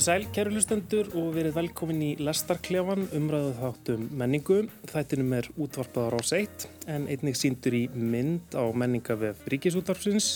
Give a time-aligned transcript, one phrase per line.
[0.00, 4.56] Komið sæl, kæru hlustendur og verið velkomin í Lestarklefan, umræðu þáttum menningu.
[4.88, 10.30] Þættinum er útvarpaðar á seitt en einnig síndur í mynd á menningavef Ríkisútvarpsins,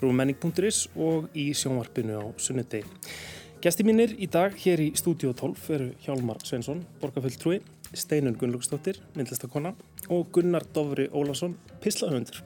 [0.00, 2.88] rúmenning.is og í sjónvarpinu á sunnudegi.
[3.60, 7.60] Gæsti mínir í dag hér í Stúdíu 12 eru Hjálmar Svensson, borgarfulltrúi,
[7.92, 9.76] Steinun Gunnlaugsdóttir, myndlistakonna
[10.08, 12.40] og Gunnar Dovri Ólason, pislahundur.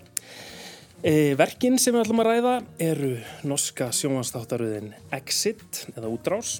[0.98, 3.08] E, verkin sem við ætlum að ræða eru
[3.46, 6.56] norska sjónvastáttaröðin Exit eða Útrás,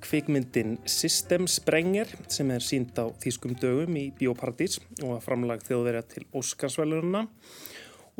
[0.00, 6.06] kvikmyndin System Sprenger sem er sínd á Þýskum dögum í Bíóparadís og að framlag þjóðverja
[6.08, 7.26] til Óskarsvæluruna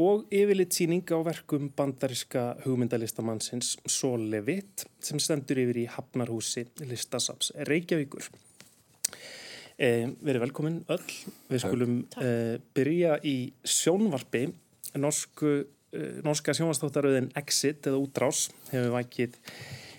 [0.05, 7.55] og yfirleitt síning á verkum bandariska hugmyndalistamannsins Sol Levitt sem stendur yfir í Hafnarhúsi listasaps
[7.65, 8.29] Reykjavíkur.
[9.81, 11.11] E, verið velkomin öll,
[11.49, 14.45] við skulum e, byrja í sjónvarpi
[15.01, 19.39] norsku, uh, norska sjónvastáttaröðin Exit eða Útrás hefur vækið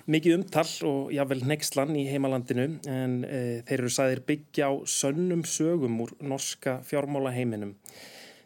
[0.08, 5.44] mikið umtal og jável nexlan í heimalandinu en uh, þeir eru sæðir byggja á sönnum
[5.48, 7.76] sögum úr norska fjármála heiminum.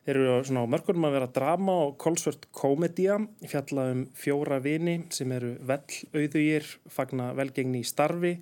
[0.01, 5.03] Þeir eru svona á mörgurum að vera drama og kolsvört komedía, fjalla um fjóra vini
[5.13, 8.33] sem eru vell auðugir, fagna velgengni í starfi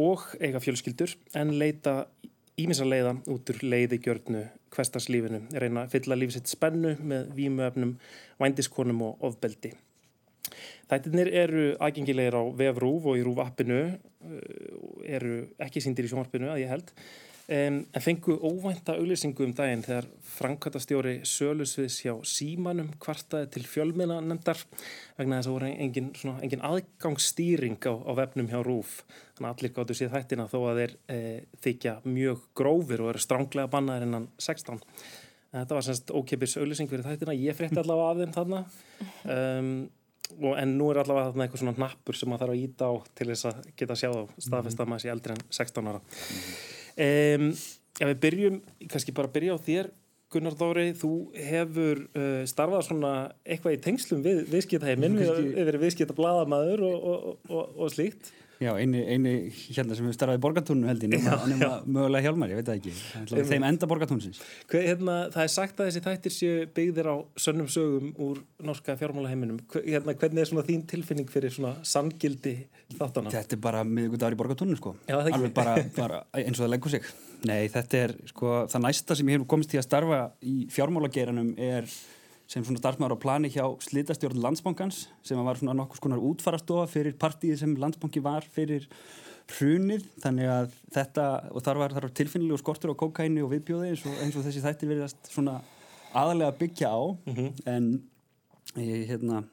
[0.00, 2.06] og eiga fjölskyldur en leita
[2.58, 7.94] ímisaleiða út úr leiðigjörnu hverstarslífinu, reyna að fylla lífsitt spennu með vímuöfnum,
[8.40, 9.74] vændiskonum og ofbeldi.
[10.88, 13.80] Þættirnir eru aðgengilegir á vefrúf og í rúfappinu,
[15.04, 16.92] eru ekki síndir í sjónvarpinu að ég held,
[17.48, 20.06] en fengu óvænta auglýsingu um daginn þegar
[20.38, 24.60] Frankvæntastjóri Sölusviðs hjá Símanum kvartaði til fjölmina nefndar
[25.16, 29.00] vegna þess að voru engin, svona, engin aðgangsstýring á, á vefnum hjá rúf.
[29.38, 31.18] Þannig að allir gáttu séð þættina þó að þeir e,
[31.64, 34.84] þykja mjög grófir og eru stránglega bannaðir innan 16.
[35.56, 38.64] Þetta var semst ókipis auglýsing fyrir þættina, ég frétti allavega af þeim þarna.
[39.24, 39.76] Um,
[40.36, 42.94] og, en nú er allavega þarna eitthvað svona nappur sem maður þarf að íta á
[43.16, 46.02] til þess að geta sjáð á staðfest að maður sé eldri en 16 ára.
[46.98, 47.52] Um,
[48.00, 48.60] ja, við byrjum,
[48.90, 49.90] kannski bara byrja á þér
[50.28, 53.12] Gunnar Dóri, þú hefur uh, starfað svona
[53.48, 58.72] eitthvað í tengslum við viðskiptaheimin, við hefur verið viðskiptablaðamaður og, og, og, og slíkt Já,
[58.74, 62.80] eini, eini hérna sem við starfaði borgartónu held ég, nema mögulega hjálmar, ég veit það
[62.80, 63.44] ekki.
[63.52, 64.40] Þeim enda borgartónsins
[64.72, 69.60] hérna, Það er sagt að þessi þættir séu byggðir á sönnum sögum úr norska fjármálaheiminum.
[69.76, 72.56] Hérna, hvernig er svona þín tilfinning fyrir svona sangildi
[72.98, 73.30] þáttana?
[73.36, 74.96] Þetta er bara miðugundagur í borgartónu sko.
[75.06, 77.10] Já, alveg bara, bara eins og það leggur sig.
[77.46, 81.54] Nei, þetta er sko það næsta sem ég hef komist til að starfa í fjármálageiranum
[81.62, 81.86] er
[82.48, 87.16] sem svona starfsmæður á plani hjá slitastjórn landsbankans sem var svona nokkus konar útfarastofa fyrir
[87.20, 88.88] partíið sem landsbanki var fyrir
[89.52, 90.06] hrunið.
[90.22, 94.16] Þannig að þetta og þar var, var tilfinnilegu skortur á kokaini og viðbjóði eins og,
[94.24, 95.58] eins og þessi þætti verðast svona
[96.16, 97.00] aðalega byggja á.
[97.28, 97.52] Mm -hmm.
[97.74, 97.86] en
[98.80, 99.44] ég, hérna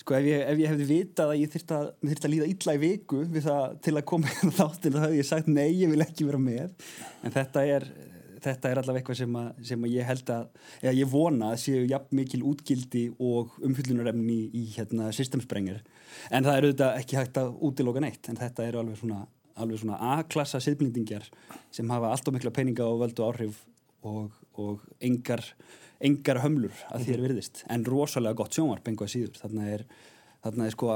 [0.00, 2.80] sko ef ég, ef ég hefði vitað að ég þurfti að, að líða illa í
[2.80, 6.28] viku það, til að koma í þáttin þá hefði ég sagt nei, ég vil ekki
[6.28, 6.70] vera með.
[7.24, 7.88] En þetta er
[8.44, 10.46] þetta er allavega eitthvað sem, að, sem að ég held að,
[10.82, 15.82] eða ég vona að séu jafn mikil útgildi og umfyllunarefni í, hérna, systemsprengir
[16.30, 19.24] en það eru þetta ekki hægt að útiloka neitt en þetta eru alveg svona,
[19.82, 21.28] svona A-klassa siðblindingjar
[21.74, 23.64] sem hafa allt og mikla peninga og völdu áhrif
[24.06, 25.44] og, og engar,
[26.00, 27.26] engar hömlur að mhm.
[27.26, 29.86] virðist en rosalega gott sjónvarp enga síður þarna er
[30.44, 30.88] þarna er sko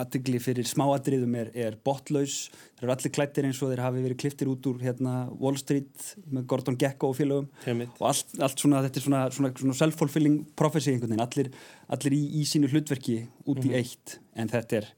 [0.00, 2.36] aðtegli fyrir smáadriðum er, er botlaus
[2.78, 6.08] þeir eru allir klættir eins og þeir hafi verið kliftir út úr hérna, Wall Street
[6.30, 7.92] með Gordon Gekko og félögum Heimitt.
[8.00, 11.52] og allt, allt svona, þetta er svona, svona, svona self-fulfilling prophecy einhvern veginn, allir,
[11.92, 13.70] allir í, í sínu hlutverki út mm -hmm.
[13.70, 14.90] í eitt en þetta er,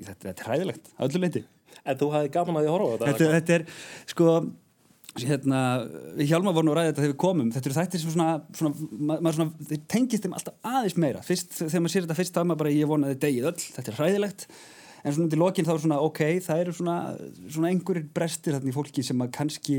[0.00, 1.46] þetta, þetta er hræðilegt að öllu leiti
[1.84, 3.10] En þú hafði gaman að því að horfa á þetta?
[3.10, 3.64] Þetta, þetta er,
[4.10, 4.32] sko
[5.18, 5.60] hérna,
[6.18, 7.52] við hjálma vorum að ræða þetta þegar við komum.
[7.54, 11.22] Þetta eru þættir sem svona, svona, svona þeir tengist þeim alltaf aðeins meira.
[11.26, 13.98] Fyrst, þegar maður sér þetta fyrst að maður bara ég vonaði degið öll, þetta er
[13.98, 14.46] hræðilegt.
[15.00, 16.96] En svona til lokinn þá er svona ok, það eru svona
[17.48, 19.78] svona einhverjir brestir þarna í fólki sem maður kannski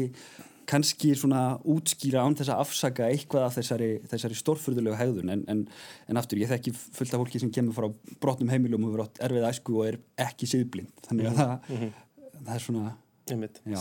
[0.71, 5.63] kannski svona útskýra án þess að afsaka eitthvað af þessari, þessari stórfyrðulegu hægðun en, en,
[6.07, 7.87] en aftur ég þekki fullt af fólki sem kemur frá
[8.23, 9.99] brotnum heimilum og verið erfið æsku og er
[10.29, 10.93] ekki siðblind.
[11.07, 11.65] Þannig að mm -hmm.
[11.67, 12.45] það, mhm.
[12.45, 12.85] það er svona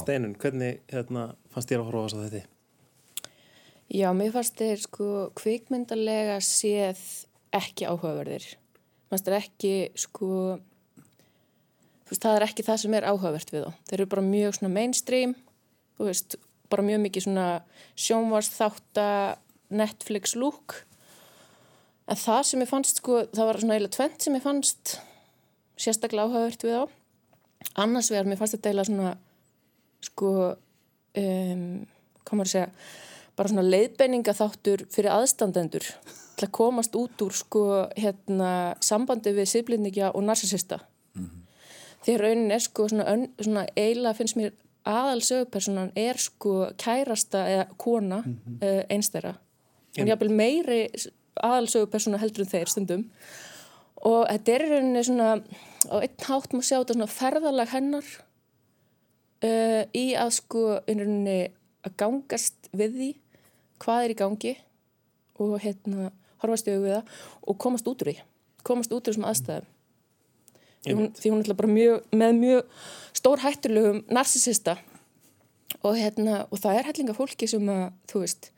[0.01, 2.47] Steinun, hvernig hérna, fannst þér að horfa á þess að þetta?
[3.91, 5.07] Já, mér fannst þér sko
[5.39, 7.01] kvikmyndarlega séð
[7.59, 8.45] ekki áhugaverðir.
[9.11, 10.29] Fannst þér ekki sko
[12.07, 13.81] veist, það er ekki það sem er áhugavert við þá.
[13.91, 15.35] Þeir eru bara mjög svona mainstream
[16.01, 16.39] veist,
[16.71, 17.49] bara mjög mikið svona
[17.99, 19.09] sjónvarsþátta
[19.75, 20.85] Netflix look.
[22.11, 24.95] En það sem ég fannst sko það var svona eiginlega tvent sem ég fannst
[25.81, 26.97] sérstaklega áhugavert við þá.
[27.83, 29.13] Annars vegar mér fannst þetta eiginlega svona
[30.01, 30.55] sko
[31.17, 31.87] um,
[32.25, 32.71] komur að segja
[33.37, 35.87] bara svona leiðbenninga þáttur fyrir aðstandendur
[36.37, 37.65] til að komast út úr sko
[37.97, 40.81] hérna sambandi við siflindikja og narsisista
[41.15, 41.41] mm -hmm.
[42.07, 44.53] því raunin er sko svona, svona eiginlega finnst mér
[44.85, 48.67] aðal sögupersonan er sko kærasta eða kona mm -hmm.
[48.67, 49.35] uh, einstæra
[49.99, 50.89] hún er jáfnvel meiri
[51.37, 53.11] aðal sögupersona heldur en þeir stundum
[53.95, 55.43] og þetta er rauninni svona
[55.93, 58.05] á einn hátt maður sjá þetta svona ferðalag hennar
[59.47, 61.41] uh, í að sko rauninni
[61.87, 63.11] að gangast við því
[63.81, 64.57] hvað er í gangi
[65.41, 66.11] og hérna
[66.43, 67.15] horfast í auðvitað
[67.49, 68.21] og komast út úr því
[68.67, 69.69] komast út úr þessum aðstæðum.
[70.81, 74.79] Því hún, því hún er bara mjög, með mjög stór hættulegum narsisista
[75.83, 78.51] og, hérna, og það er hellinga fólki sem að, þú veist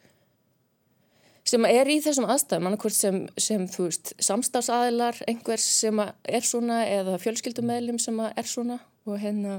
[1.52, 6.84] sem er í þessum aðstæðum annarkvært sem, sem, þú veist, samstafsaðilar einhvers sem er svona
[6.86, 9.58] eða fjölskyldumæðlim sem er svona og hérna,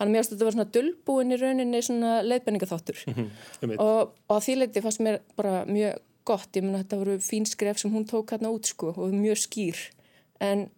[0.00, 4.36] hann mjög ástæðið að vera svona dullbúin í rauninni svona leiðbenningaþáttur mm -hmm, og, og
[4.36, 7.92] að því leiti fannst mér bara mjög gott, ég menna þetta voru fín skref sem
[7.94, 9.78] hún tók hérna út sko og mjög skýr.
[10.40, 10.68] En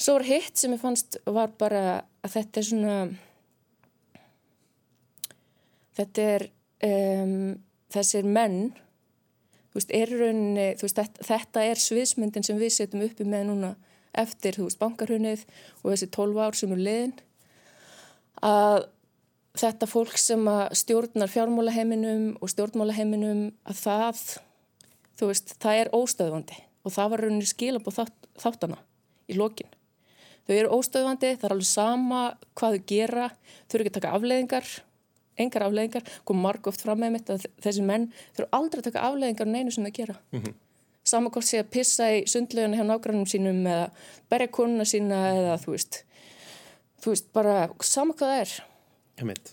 [0.00, 2.96] Svo er hitt sem ég fannst var bara að þetta er svona
[5.98, 6.46] þetta er
[6.88, 7.36] um,
[7.92, 8.60] þessir menn
[9.72, 13.50] þú veist, er rauninni þú veist, þetta, þetta er sviðsmyndin sem við setjum uppi með
[13.50, 13.74] núna
[14.18, 15.44] eftir, þú veist, bankarhunnið
[15.82, 17.14] og þessi 12 ár sem er liðin
[18.42, 18.86] að
[19.58, 20.46] þetta fólk sem
[20.78, 24.22] stjórnar fjármálaheiminum og stjórnmálaheiminum að það,
[25.20, 28.78] þú veist, það er óstöðvandi og það var rauninni skilab og þátt, þáttana
[29.30, 29.68] í lokin.
[30.48, 32.22] Þau eru óstöðvandi, það er alveg sama
[32.58, 33.28] hvað þau gera,
[33.68, 34.70] þau eru ekki að taka afleðingar,
[35.42, 38.88] engar afleðingar, kom marg oft fram með mitt að þessi menn, þau eru aldrei að
[38.88, 40.16] taka afleðingar en einu sem þau gera.
[40.32, 40.58] Mm -hmm.
[41.04, 43.90] Sama hvort sé að pissa í sundleginu hjá nágrannum sínum eða
[44.30, 46.04] berja konuna sína eða þú veist,
[47.02, 48.54] þú veist bara sama hvað það er.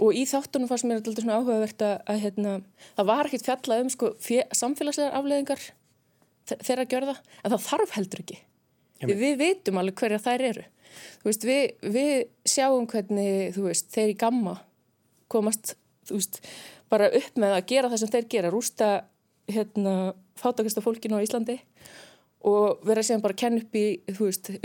[0.02, 2.54] Og í þáttunum fannst mér alltaf svona áhugavert að, að hérna,
[2.98, 4.12] það var ekkert fjallað um sko,
[4.56, 5.66] samfélagslegar afleðingar
[6.50, 8.40] þeirra að gjörða, en það þarf heldur ekki.
[9.10, 10.64] Við veitum alveg hverja þær eru.
[11.24, 12.14] Veist, við, við
[12.50, 14.56] sjáum hvernig veist, þeir í gamma
[15.30, 15.76] komast
[16.10, 16.42] veist,
[16.90, 18.90] bara upp með að gera það sem þeir gera, rústa
[19.50, 19.96] hérna,
[20.40, 21.60] fátakasta fólkinu á Íslandi
[22.48, 23.86] og vera síðan bara að kenna upp í,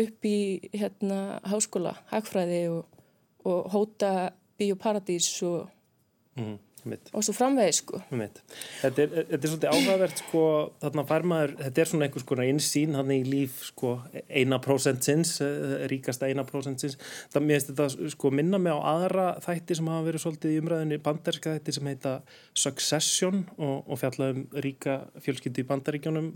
[0.07, 0.39] upp í
[0.77, 3.01] hérna, háskóla, hagfræði og,
[3.49, 4.13] og hóta
[4.61, 5.67] bioparadís og
[6.39, 6.55] mm.
[7.15, 8.01] Og svo framvegið sko.
[8.81, 10.45] Þetta er, þetta er svolítið áhugavert sko
[10.83, 13.95] þarna fær maður, þetta er svona einhvers konar insýn hann í líf sko
[14.29, 16.99] eina prosentsins, eh, ríkasta eina prosentsins
[17.33, 20.63] það mér finnst þetta sko minna mig á aðra þætti sem hafa verið svolítið í
[20.63, 22.15] umræðinni banderska þætti sem heita
[22.55, 26.33] Succession og, og fjallaðum ríka fjölskyldi í bandaríkjónum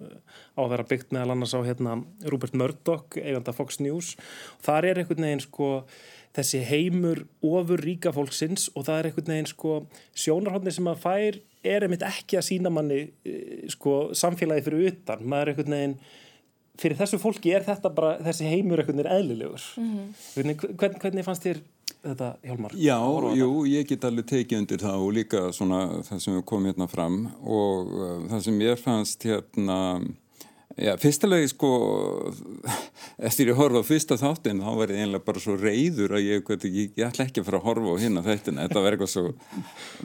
[0.56, 1.98] á að vera byggt meðal annars á hérna
[2.28, 4.14] Rupert Murdoch, eiganda Fox News.
[4.58, 5.68] Og þar er einhvern veginn sko
[6.38, 9.74] þessi heimur ofur ríka fólksins og það er einhvern veginn sko
[10.14, 11.40] sjónarhóndin sem maður fær
[11.74, 15.96] er einmitt ekki að sína manni eh, sko samfélagi fyrir utan, maður er einhvern veginn
[16.78, 20.14] fyrir þessu fólki er þetta bara þessi heimur einhvern veginn eðlilegur mm -hmm.
[20.36, 21.64] hvernig, hvernig fannst þér
[22.04, 22.74] þetta Hjálmar?
[22.78, 22.98] Já,
[23.38, 26.88] jú, ég get alveg tekið undir það og líka svona það sem við komum hérna
[26.90, 29.78] fram og uh, það sem ég fannst hérna
[30.78, 31.68] Já, fyrstulega sko,
[33.26, 36.44] eftir ég horfa á fyrsta þáttin þá var ég einlega bara svo reyður að ég,
[36.44, 39.10] ég, ég, ég ætla ekki að fara að horfa á hérna þættina, þetta var eitthvað
[39.10, 39.24] svo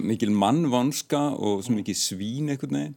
[0.02, 2.96] mikil mannvanska og svo mikil svín eitthvað neginn,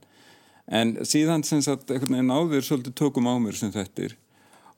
[0.80, 4.16] en síðan sem sagt eitthvað neginn áður svolítið tökum á mér sem þettir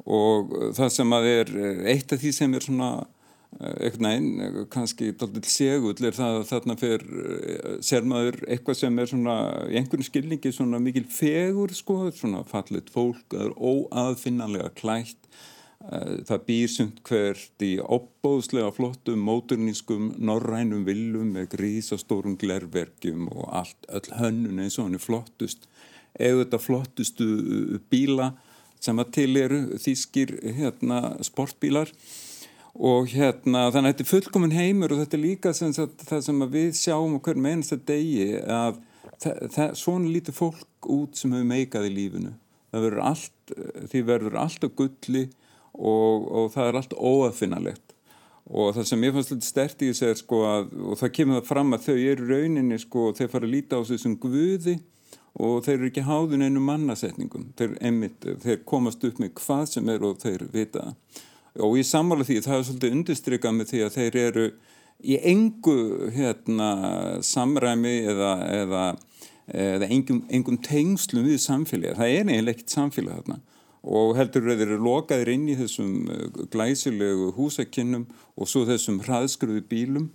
[0.02, 0.50] og
[0.80, 1.54] það sem að er
[1.94, 2.90] eitt af því sem er svona
[3.58, 8.98] eitthvað neinn, kannski doldil segull er það að þarna fer eh, sér maður eitthvað sem
[9.00, 9.36] er svona
[9.72, 15.30] í einhvern skilningi svona mikil fegur sko, svona fallit fólk óaðfinnanlega klætt.
[15.88, 23.48] Eh, það býr sumt hvert í opbóðslega flottum móturnískum norrænum viljum með grísastórum glerverkjum og
[23.62, 25.66] allt öll hönnun eins og hann er flottust.
[26.18, 27.28] Eða þetta flottustu
[27.90, 28.32] bíla
[28.78, 31.90] sem að til eru þýskir hérna, sportbílar
[32.78, 36.20] og hérna þannig að þetta er fullkominn heimur og þetta er líka sem sagt, það
[36.28, 38.78] sem við sjáum á hverjum einasta degi að
[39.74, 42.32] svona lítið fólk út sem hefur meikað í lífinu.
[42.70, 43.54] Verður allt,
[43.90, 45.24] því verður allt á gulli
[45.74, 47.94] og, og það er allt óafinnalegt
[48.48, 51.40] og það sem ég fannst litið stert í þessu er sko að og það kemur
[51.40, 54.78] það fram að þau eru rauninni sko þeir fara að líta á þessum guði
[55.38, 57.50] og þeir eru ekki háðun einu mannasetningum.
[57.58, 61.26] Þeir, einmitt, þeir komast upp með hvað sem er og þeir vita það
[61.58, 64.46] og ég sammála því það er svolítið undirstrykað með því að þeir eru
[64.98, 65.76] í engu
[66.14, 66.70] hérna,
[67.24, 68.84] samræmi eða, eða,
[69.54, 73.40] eða engum, engum tengslum við samfélagi það er eiginlega ekkert samfélag þarna.
[73.88, 78.98] Og heldur að þeir eru lokaðir inn í þessum uh, glæsilegu húsakinnum og svo þessum
[79.04, 80.08] hraðskruði bílum.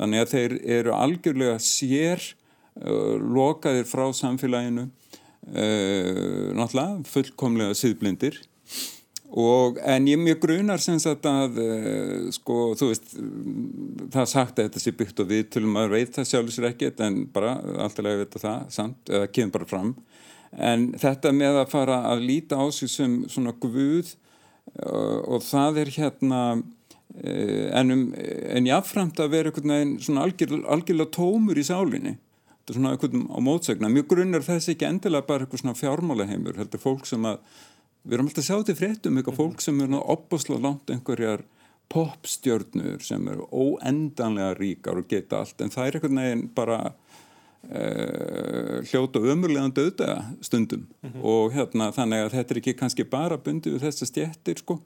[0.00, 8.40] Þannig að þeir eru algjörlega sér uh, lokaðir frá samfélaginu uh, náttúrulega fullkomlega siðblindir
[9.32, 13.14] Og, en ég mjög grunar sem sagt að, uh, sko, þú veist,
[14.12, 17.00] það sagt að þetta sé byggt og við tölum að veit það sjálfur sér ekkert
[17.06, 19.94] en bara alltaf lega veit það, samt, eða kemur bara fram.
[20.52, 24.12] En þetta með að fara að líta á sig sem svona guð
[24.84, 30.28] uh, og það er hérna, uh, en, um, en jáfnframt að vera einhvern veginn svona
[30.28, 32.18] algjör, algjörlega tómur í sálinni.
[32.52, 33.88] Þetta er svona einhvern á mótsegna.
[33.96, 37.40] Mjög grunar þessi ekki endilega bara eitthvað svona fjármálaheimur, heldur fólk sem að
[38.02, 41.44] við erum alltaf að sjá til fréttum eitthvað fólk sem er opbúslega langt einhverjar
[41.92, 48.78] popstjörnur sem eru óendanlega ríkar og geta allt en það er einhvern veginn bara uh,
[48.88, 50.86] hljóta umurlegan döða stundum.
[51.02, 51.22] Mm -hmm.
[51.22, 54.80] og hérna þannig að þetta er ekki kannski bara bundið við þessa stjettir sko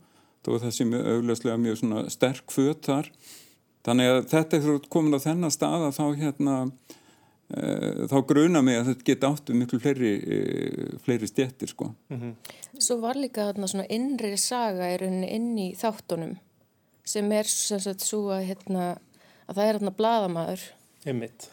[0.44, 3.10] þó það sé mjög augljóslega mjög svona sterk föt þar.
[3.86, 6.54] Þannig að þetta er komin á þennan stað að þá hérna
[7.46, 11.94] þá gruna mig að þetta geta áttu miklu fleiri, eh, fleiri stjettir sko.
[12.10, 12.34] Mm -hmm.
[12.78, 16.36] Svo var líka þarna svona innri saga í rauninni inn í þáttunum
[17.04, 18.98] sem er sem sagt svo að hérna
[19.46, 20.60] að það er hérna bladamæður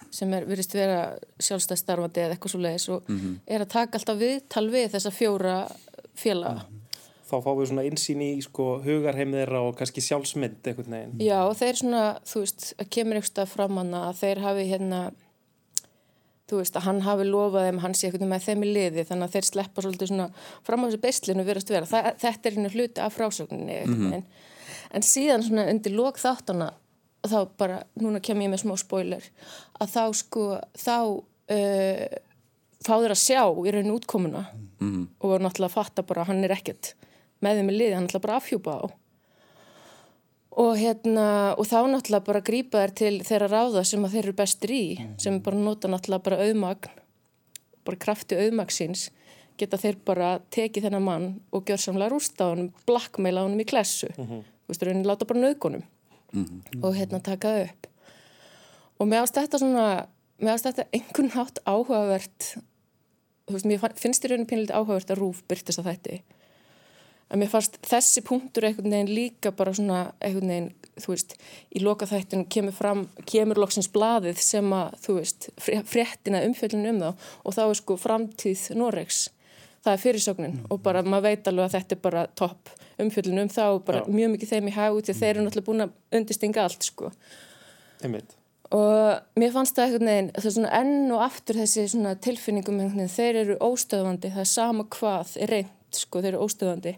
[0.10, 3.36] sem er virist vera sjálfstæðstarfandi eða eitthvað svo leiðis og mm -hmm.
[3.48, 5.68] er að taka alltaf viðtal við þessa fjóra
[6.16, 6.54] félaga.
[6.54, 6.80] Mm -hmm.
[7.30, 11.20] Þá fáum við svona insýn í sko hugarheimðir og kannski sjálfsmynd eitthvað neginn.
[11.20, 15.12] Já og þeir svona, þú veist, að kemur eitthvað fram hana að þeir hafi hérna
[16.54, 19.28] þú veist að hann hafi lofað þeim hann sé eitthvað með þeim í liði þannig
[19.28, 20.30] að þeir sleppa svolítið svona
[20.68, 24.14] fram á þessu beislinu verðast vera það, þetta er henni hluti af frásögninni mm -hmm.
[24.14, 24.26] en,
[24.94, 26.72] en síðan svona undir lók þáttana
[27.24, 29.24] þá bara, núna kem ég með smá spoiler
[29.80, 32.08] að þá sko þá uh,
[32.84, 35.08] fá þeir að sjá í rauninu útkomuna mm -hmm.
[35.20, 36.96] og náttúrulega fatta bara hann er ekkert
[37.42, 38.84] með þeim í liði, hann er náttúrulega bara afhjúpa á
[40.60, 44.36] og hérna og þá náttúrulega bara grípa þær til þeirra ráða sem að þeir eru
[44.38, 45.14] bestir í mm.
[45.22, 47.00] sem bara nota náttúrulega bara auðmagn
[47.84, 49.08] bara krafti auðmagsins
[49.60, 53.68] geta þeir bara tekið þennan mann og gjör samlega rústa á hann blackmaila hann í
[53.70, 54.44] klessu mm -hmm.
[54.44, 55.84] þú veist, raunin láta bara nögunum
[56.34, 56.84] mm -hmm.
[56.86, 57.88] og hérna taka upp
[59.00, 60.08] og mér ást þetta svona
[60.40, 62.58] mér ást þetta einhvern hátt áhugavert
[63.48, 66.22] þú veist, mér finnst í raunin pínlítið áhugavert að rúf byrtist að þetta
[67.32, 71.36] að mér fannst þessi punktur einhvern veginn líka bara svona einhvern veginn, þú veist,
[71.74, 75.50] í lokaþættinu kemur fram, kemur loksins blaðið sem að, þú veist,
[75.90, 77.26] fréttina umfjöldinu um þá.
[77.44, 79.24] Og þá er sko framtíð Noregs,
[79.86, 80.56] það er fyrirsögnin.
[80.60, 80.70] Mm.
[80.70, 84.04] og bara maður veit alveg að þetta er bara topp umfjöldinu um þá og bara
[84.04, 84.14] Já.
[84.14, 87.12] mjög mikið þeim í hagu til þeir eru náttúrulega búin að undistinga allt sko.
[88.04, 88.36] Einmitt.
[88.74, 92.80] og mér fannst það einhvern veginn, það er svona enn og aftur þessi svona tilfinningum
[92.80, 96.96] einhvern veginn, þeir eru óstöðvandi, það er sama hvað er reynd sko, þeir eru óstöðandi.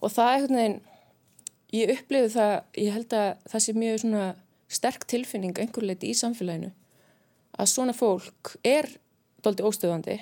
[0.00, 0.78] Og það er einhvern veginn
[1.76, 4.26] ég upplifu það, ég held að það sé mjög svona
[4.76, 6.72] sterk tilfinning einhver leiti í samfélaginu
[7.56, 8.88] að svona fólk er
[9.44, 10.16] doldi óstöðandi.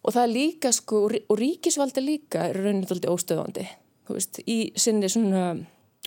[0.00, 3.66] Og það er líka sko og ríkisvaldi líka er raunin doldi óstöðandi
[4.14, 5.50] veist, í sinni svona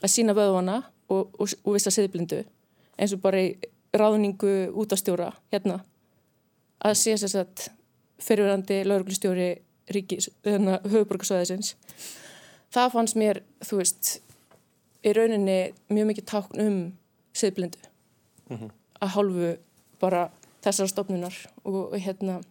[0.04, 0.80] að sína vöðvana
[1.14, 2.42] og, og, og vissa siðblindu
[2.98, 3.54] eins og bara í
[3.94, 5.82] ráðningu út á stjóra hérna.
[6.84, 7.68] Að sé þess að
[8.24, 11.76] fyrirverandi lauruglustjóri hérna, höfuborgarsvæðisins
[12.74, 14.14] það fannst mér, þú veist
[15.04, 15.58] í rauninni
[15.94, 16.80] mjög mikið tákn um
[17.38, 17.82] siðblindu.
[18.50, 18.72] Mm -hmm.
[19.02, 19.58] að hálfu
[20.00, 20.30] bara
[20.64, 22.42] þessar stofnunar og, og hérna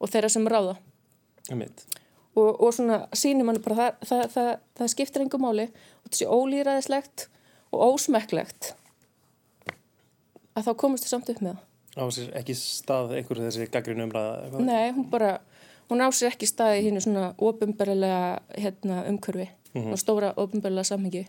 [0.00, 0.76] og þeirra sem ráða.
[2.34, 5.68] Og, og svona sínum hann bara það, það, það, það skiptir engum máli
[6.04, 7.28] og þessi ólýraðislegt
[7.70, 8.74] og ósmekklegt
[10.54, 11.62] að þá komast þið samt upp með það.
[11.94, 14.58] Á sér ekki stað einhverju þessi gaggrinu umræða?
[14.58, 15.40] Nei, hún bara
[15.90, 19.92] hún á sér ekki staði hínu svona ofinbarlega hérna, umkörfi mm -hmm.
[19.92, 21.26] og stóra ofinbarlega samhengi.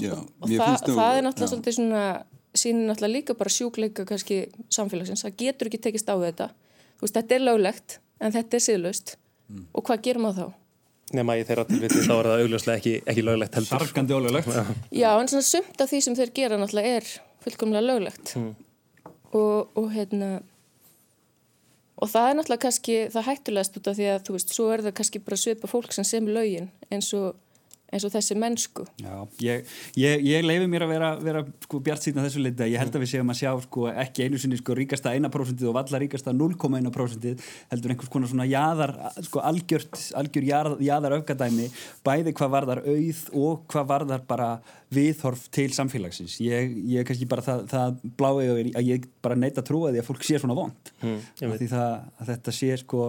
[0.00, 4.46] Já, og, og það, það er náttúrulega svolítið svona sínir náttúrulega líka bara sjúkleika kannski
[4.70, 6.48] samfélagsins, það getur ekki tekist á þetta.
[6.96, 9.16] Þú veist, þetta er löglegt en þetta er síðlust
[9.48, 9.66] mm.
[9.72, 10.52] og hvað gerum við þá?
[11.12, 13.78] Nefna í þeirra tilviti þá er það augljóslega ekki, ekki löglegt heldur.
[13.78, 14.48] Sarkandi ólöglegt.
[15.02, 17.10] Já, en svona sumt af því sem þeir gera náttúrulega er
[17.44, 18.36] fullkomlega löglegt.
[18.36, 18.54] Mm.
[19.32, 20.40] og, og hérna
[22.02, 24.82] Og það er náttúrulega kannski það hættulegast út af því að þú veist, svo er
[24.82, 27.36] það kannski bara svipa fólk sem semur laugin eins og,
[27.92, 28.86] eins og þessi mennsku.
[29.02, 29.70] Já, ég,
[30.00, 32.68] ég, ég leifi mér að vera, vera sko, bjart síðan þessu leita.
[32.70, 35.76] Ég held að við séum að sjá sko, ekki einu sinni sko, ríkasta 1% og
[35.76, 38.94] valla ríkasta 0,1% heldur einhvers konar svona jaðar,
[39.28, 41.68] sko, algjört, algjör jaðar, jaðar öfgadæmi,
[42.06, 44.48] bæði hvað varðar auð og hvað varðar bara
[44.92, 49.92] viðhorf til samfélagsins ég, ég kannski bara það, það blái að ég bara neita trúa
[49.92, 53.08] því að fólk sé svona vond mm, því það, að þetta sé sko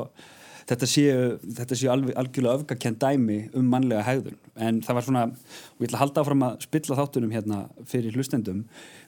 [0.69, 1.27] þetta séu,
[1.59, 5.23] þetta séu alveg, algjörlega öfgakent dæmi um mannlega hægðun en það var svona,
[5.73, 8.63] og ég ætla að halda áfram að spilla þáttunum hérna fyrir hlustendum.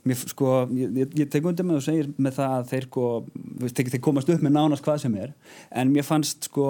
[0.06, 3.10] Mér sko, ég, ég, ég tek undir með og segir með það að þeir sko,
[3.62, 5.34] þeir, þeir komast upp með nánast hvað sem er.
[5.70, 6.70] En mér fannst sko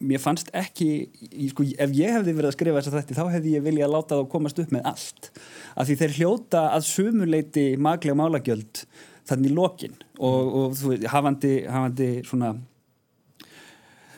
[0.00, 0.90] mér fannst ekki
[1.28, 3.94] ég, sko, ef ég hefði verið að skrifa þess að þetta þá hefði ég viljað
[3.94, 5.30] láta það komast upp með allt.
[5.76, 8.84] Af því þeir hljóta að sumuleiti maglega málagjöld
[9.28, 9.96] þannig í lokin.
[10.20, 12.54] Og, og þú veit, hafandi, hafandi svona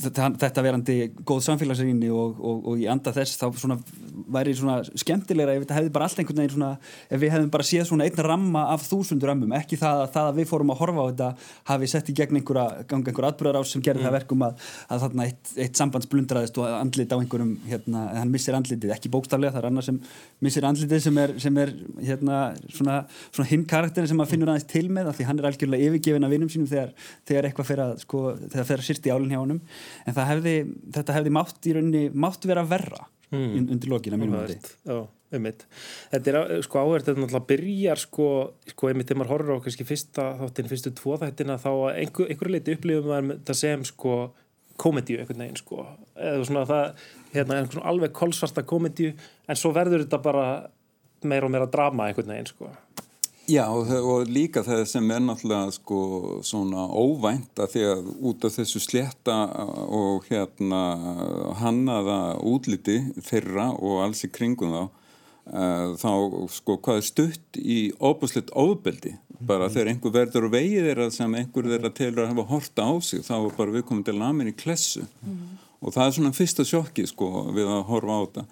[0.00, 0.96] þetta, verandi
[1.26, 3.76] góð samfélagsrýni og, og, og í anda þess þá svona
[4.32, 6.70] væri svona skemmtilegra ef þetta hefði bara allt einhvern veginn svona
[7.12, 10.28] ef við hefðum bara séð svona einn ramma af þúsundur rammum, ekki það að, það
[10.30, 11.28] að við fórum að horfa á þetta
[11.72, 14.08] hafi sett í gegn einhverja ganga einhverja atbyrðar ás sem gerði mm.
[14.08, 18.32] það verkum að, að þarna eitt, eitt sambands blundraðist og andlit á einhverjum, hérna, hann
[18.32, 20.00] missir andlitið ekki bókstaflega, það er annar sem
[20.44, 24.68] missir andlitið sem er, sem er hérna svona, svona hinn karakterin sem maður finnur aðeins
[24.72, 26.92] til með því hann er algjörlega yfirgefin af vinnum sínum þegar,
[27.28, 28.88] þegar eitthvað fer að, sko, þegar fer að
[30.06, 30.54] en hefði,
[30.96, 33.56] þetta hefði mátt í rauninni mátt vera verra mm.
[33.62, 34.42] undir lokina mínum
[34.86, 34.98] Já,
[35.32, 35.64] einmitt.
[36.12, 38.28] Þetta er sko áhverð, þetta náttúrulega byrjar sko,
[38.74, 42.56] sko einmitt þegar maður horfður á kannski fyrsta þáttin, fyrstu tvo þættina þá einhver, einhverju
[42.56, 44.16] leiti upplifum maður þetta sem sko
[44.82, 45.86] komedíu einhvern veginn sko.
[46.16, 47.02] Eða svona það,
[47.34, 50.46] hérna, einhvern svona alveg kolsvarta komedíu en svo verður þetta bara
[51.28, 52.72] meira og meira drama einhvern veginn sko
[53.50, 55.98] Já og, og líka það sem er náttúrulega sko
[56.46, 59.38] svona óvænt að því að út af þessu sletta
[59.82, 60.82] og hérna
[61.58, 66.12] hannaða útliti þeirra og alls í kringum þá uh, þá
[66.54, 69.74] sko hvað er stutt í óbúsleitt óbeldi bara mm.
[69.74, 73.26] þegar einhver verður og vegið þeirra sem einhver þeirra telur að hafa horta á sig
[73.26, 75.44] þá er bara við komum til lamin í klessu mm.
[75.82, 78.50] og það er svona fyrsta sjokki sko við að horfa á þetta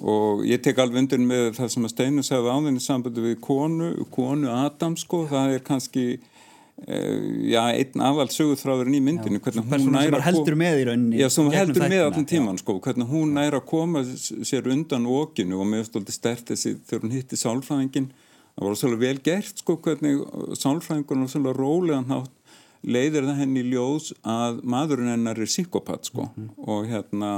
[0.00, 3.40] og ég tek alveg undir með það sem að Steinu segði á þenni sambundu við
[3.44, 7.20] konu, konu Adam sko, það er kannski uh,
[7.52, 11.28] já, einn aðal sögurþráðurinn í myndinu, já, hvernig hún næra heldur með í rauninni já,
[11.32, 15.60] sem heldur með allan tíman sko, hvernig hún næra að koma sér undan okinu.
[15.60, 18.12] Og mér stóldi stert þessi þegar hún hitti sálfræðingin
[18.56, 20.24] það var svolítið vel gert sko, hvernig
[20.60, 22.38] sálfræðingun var svolítið rólegan hátt
[22.82, 26.26] leiðir það henni í ljós að maðurinn hennar er psykopat sko.
[26.32, 26.66] Mm -hmm.
[26.66, 27.30] og hérna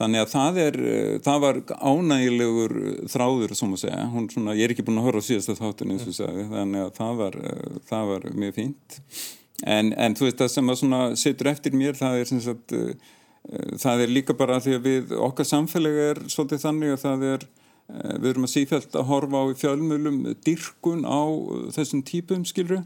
[0.00, 2.72] Þannig að það, er, eh, það var ánægilegur
[3.12, 4.06] þráður, sem að segja.
[4.10, 6.82] Hún, svona, ég er ekki búin að horfa á síðasta þáttun eins og segja, þannig
[6.82, 8.96] að það var, eh, það var mjög fínt.
[9.62, 13.12] En, en þú veist það sem að setur eftir mér, það er, sagt, eh,
[13.78, 17.46] það er líka bara því að við, okkar samfélagi er svolítið þannig að það er,
[18.18, 21.22] við erum að sífælt að horfa á fjölmjölum dyrkun á
[21.76, 22.80] þessum típum, skilru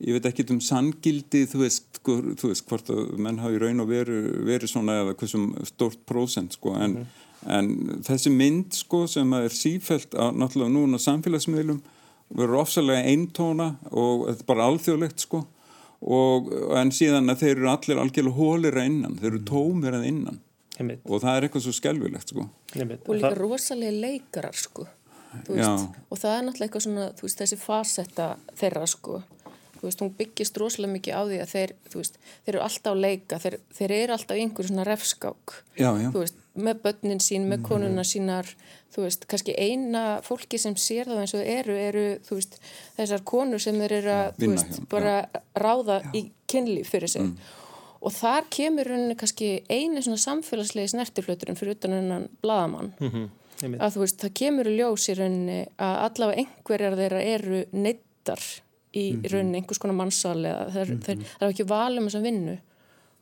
[0.00, 3.84] ég veit ekki um sangildi þú veist, sko, þú veist hvort að menn hafi raun
[3.84, 7.24] og veru, veru svona eða hversum stort prósent sko en, mm.
[7.56, 7.70] en
[8.06, 11.80] þessi mynd sko sem er sífælt að náttúrulega núna samfélagsmiðlum
[12.30, 15.42] verður ofsalega eintóna og þetta er bara alþjóðlegt sko
[16.00, 16.48] og
[16.80, 20.38] en síðan að þeir eru allir algjörlega hólir að innan, þeir eru tómir að innan
[20.78, 21.02] Heimitt.
[21.04, 23.04] og það er eitthvað svo skelvilegt sko Heimitt.
[23.04, 24.86] og líka rosalega leikarar sko
[25.50, 29.20] og það er náttúrulega eitthvað svona veist, þessi fasetta þeirra sko
[29.80, 32.92] þú veist, hún byggist rosalega mikið á því að þeir, þú veist, þeir eru alltaf
[32.92, 36.08] að leika, þeir, þeir eru alltaf í einhverju svona refskák, já, já.
[36.12, 38.50] þú veist, með börnin sín, með konuna sínar,
[38.92, 42.60] þú veist, kannski eina fólki sem sér það eins og eru, eru, þú veist,
[42.98, 45.16] þessar konur sem þeir eru að, já, þú veist, bara
[45.56, 47.24] ráða í kynlíf fyrir sig.
[47.30, 47.56] Mm.
[48.00, 52.94] Og þar kemur rauninni kannski eini svona samfélagslegi snertiflöturinn fyrir utan hennan bladamann.
[53.00, 53.28] Mm -hmm.
[53.76, 58.40] Að þú veist, það kemur í ljós í rauninni að allavega einhverjar þeirra eru neittar
[58.92, 59.32] í mm -hmm.
[59.32, 61.24] rauninni einhvers konar mannsal eða það er, mm -hmm.
[61.38, 62.58] það er ekki valum þess að vinnu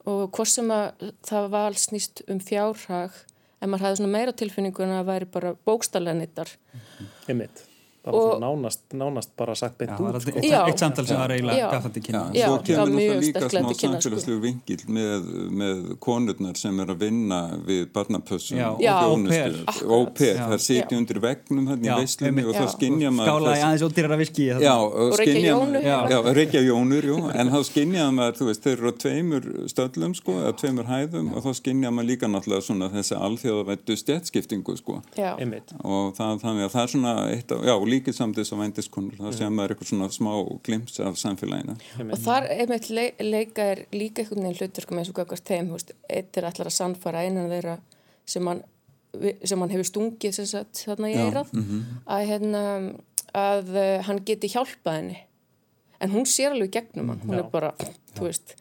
[0.09, 3.13] og hvort sem að það val snýst um fjárhag
[3.61, 7.68] en maður hafði svona meira tilfinningu en að það væri bara bókstallega nittar mm -hmm.
[8.09, 10.31] Og, nánast, nánast bara sagt beint út sko.
[10.41, 13.75] eitt samtal sem var eiginlega gaf þetta kynna já, svo kemur náttúrulega líka smá sko.
[13.83, 15.27] samfélagslegu vingil með,
[15.61, 19.89] með konurnar sem er að vinna við barnapössum og þjónustu.
[19.99, 23.65] Og per, það seti undir vegnum hérna í veislunni og þá skinnja maður skála í
[23.67, 27.11] aðeins ódýrara viski og reykja jónur.
[27.35, 31.35] En þá skinnja maður, þú veist, þeir eru á tveimur stöllum sko, eða tveimur hæðum
[31.35, 35.01] og þá skinnja maður líka náttúrulega svona þessi alþjóðavættu stjætskiptingu sko.
[35.85, 39.61] Og þannig að það er svona eitt af, já, líkið samtis og vændiskonur það sem
[39.63, 40.33] er eitthvað svona smá
[40.67, 45.13] glims af samfélagina og þar einmitt le leika er líka einhvern veginn hlutur sko, eins
[45.13, 45.71] og hvað þeim,
[46.09, 47.79] eitt er allar að sannfara einan þeirra
[48.29, 48.65] sem hann,
[49.45, 52.03] sem hann hefur stungið sagt, þarna í eirað mm -hmm.
[52.17, 52.63] að, hérna,
[53.35, 55.19] að uh, hann geti hjálpað henni.
[55.99, 57.43] En hún sér alveg gegnum hann, hún Já.
[57.43, 57.73] er bara
[58.15, 58.55] þú veist,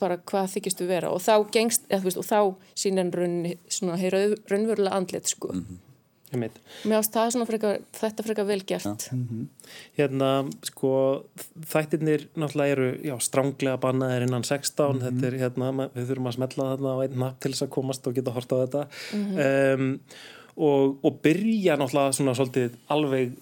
[0.00, 1.10] bara hvað þykistu vera.
[1.10, 2.40] Og þá gengst, eða, veist, og þá
[2.78, 5.52] sín en raun, svona, raunverulega andlet sko.
[5.52, 5.83] Mm -hmm.
[6.84, 9.08] Mér ást það svona frekar, þetta frekar vel gert.
[9.12, 9.72] Mm -hmm.
[9.98, 10.30] Hérna,
[10.70, 10.92] sko,
[11.72, 15.04] þættirnir náttúrulega eru, já, stránglega bannaðir innan 16, mm -hmm.
[15.04, 18.06] þetta er, hérna, við þurfum að smetla þarna á einn napp til þess að komast
[18.06, 18.86] og geta að horta á þetta.
[19.14, 19.74] Mm -hmm.
[19.74, 20.00] um,
[20.56, 23.32] og, og byrja náttúrulega svona svolítið alveg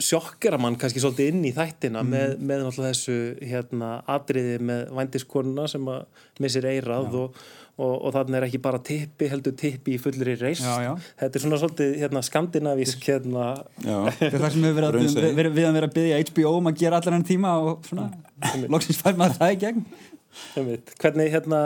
[0.00, 2.10] sjokkera mann kannski svolítið inn í þættina Mm.
[2.14, 3.16] með, með náttúrulega þessu
[3.50, 6.04] hérna, atriði með vændiskonuna sem að
[6.40, 7.42] missir eirað og,
[7.80, 10.92] og, og þannig er ekki bara tippi heldur tippi í fullri reist Já, já.
[11.22, 13.48] þetta er svona svolítið hérna, skandinavísk hérna,
[13.84, 15.20] Já, Það er það sem hefur verið að, Raunsæi.
[15.40, 18.08] við, við að vera að byggja HBO um að gera allan enn tíma og svona,
[18.76, 19.84] loksins fær maður það í gegn.
[20.54, 20.92] einmitt.
[21.02, 21.60] hvernig hérna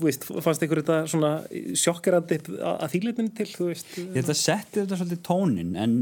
[0.00, 1.32] veist, fannst ykkur þetta svona
[1.76, 5.96] sjokkerandi að, þýleitinu til þú veist Ég held að setti þetta svolítið tónin en,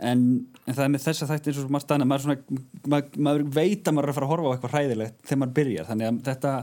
[0.00, 0.22] en,
[0.64, 2.62] en það er með þess að þætti eins og maður staðna, maður, svona,
[2.94, 5.56] maður, maður veit að maður er að fara að horfa á eitthvað hræðilegt þegar maður
[5.60, 6.54] byrjar, þannig að þetta,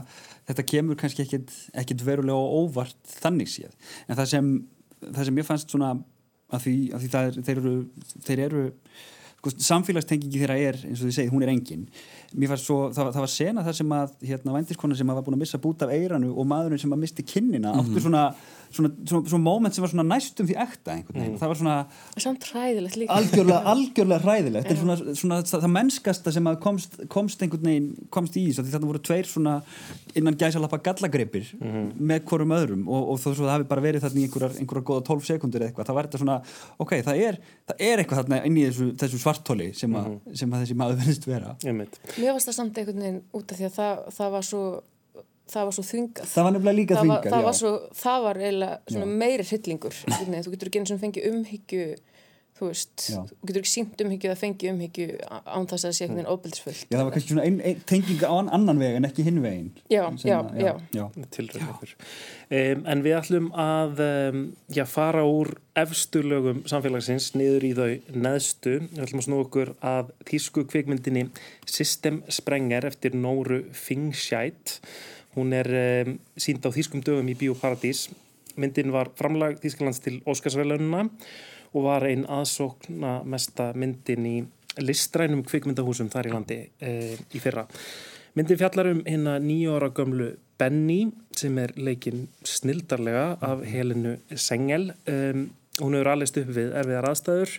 [0.46, 3.74] þetta kemur kannski ekkit, ekkit verulega óvart þannig séð,
[4.06, 4.52] en það sem
[5.06, 5.92] það sem ég fannst svona
[6.54, 7.74] að því, að því er, þeir eru,
[8.26, 8.64] þeir eru
[9.46, 11.86] sko, samfélagstengingi þeirra er eins og þið segið, hún er engin.
[12.36, 15.26] Mér fannst svo, það, það var sena þar sem að hérna vændiskona sem að var
[15.28, 18.24] búin að missa bút af eiranu og maðurinn sem að misti kinnina áttu svona,
[18.74, 21.76] svona, svona, svona moment sem var svona næstum því ekta einhvern veginn, það var svona
[22.26, 23.16] Samt hræðilegt líka.
[23.16, 24.72] algjörlega, algjörlega hræðilegt.
[24.74, 28.72] En svona, svona það, það mennskasta sem að komst, komst einhvern veginn, komst í að
[28.74, 29.56] þetta voru tveir svona
[30.16, 34.20] innan gæsalappa gallagripir með hvorum öðrum og, og þó svo það hafi bara verið þarna
[34.20, 36.36] í einhverjar, einhverjar góða 12 sekundur eða eitthvað, það var þetta svona
[36.82, 40.52] ok, það er, það er eitthvað þarna inn í þessu, þessu svartóli sem, að sem
[40.52, 42.00] að þessi maður verðist vera einmitt.
[42.16, 44.66] Mér varst það samt einhvern veginn út af því að það, það var svo
[45.46, 46.28] það var svo þvingað.
[46.32, 47.46] það var nefnilega líka þvingað það já.
[47.46, 51.84] var, svo, það var eiginlega svona meiri hryllingur þú getur ekki eins og fengið umhyggju
[52.56, 53.18] þú veist, Já.
[53.28, 56.32] þú getur ekki sínt umhyggju að fengi umhyggju án þess að það sé einhvern veginn
[56.32, 59.26] óbildisfullt Já, það var kannski svona ein, ein, tenginga á ann- annan veg en ekki
[59.26, 60.72] hinn veginn Já, já, já.
[60.96, 61.04] já.
[61.36, 61.92] tilraun ykkur.
[62.46, 64.42] Um, en við ætlum að um,
[64.72, 68.76] já, fara úr efstu lögum samfélagsins niður í þau neðstu.
[68.94, 71.26] Við ætlum að snú okkur að þýsku kvikmyndinni
[71.68, 74.78] System Sprenger eftir Nóru Fingshætt.
[75.36, 75.68] Hún er
[76.06, 78.06] um, sínd á þýskum dögum í Bíóparadís.
[78.56, 81.10] Myndin var framlag Þýskalands til Óskarsvælununa og
[81.74, 84.36] var einn aðsókna mesta myndin í
[84.82, 87.66] listrænum kvikmyndahúsum þar í landi e, í fyrra.
[88.36, 94.90] Myndin fjallar um hérna nýju ára gömlu Benny sem er leikinn snildarlega af Helenu Sengel.
[95.08, 95.50] Um,
[95.80, 97.54] hún hefur alveg upp við erfiðar aðstæður,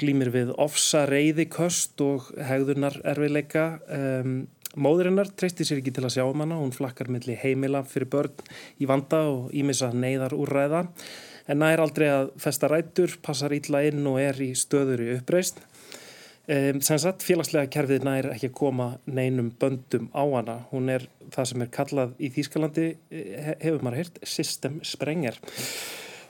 [0.00, 3.66] glýmir við ofsa reyðiköst og hegðunar erfiðleika.
[3.88, 4.36] Um,
[4.76, 8.46] móðurinnar treysti sér ekki til að sjá um hana, hún flakkar milli heimila fyrir börn
[8.80, 10.86] í vanda og ímissa neyðar úrræða.
[11.50, 15.60] En nær aldrei að festa rætur, passar illa inn og er í stöður í uppreist.
[16.42, 20.56] Um, sem sagt, félagslega kerfið nær ekki að koma neinum böndum á hana.
[20.72, 25.38] Hún er það sem er kallað í Þýskalandi, he hefur maður heyrt, system sprenger.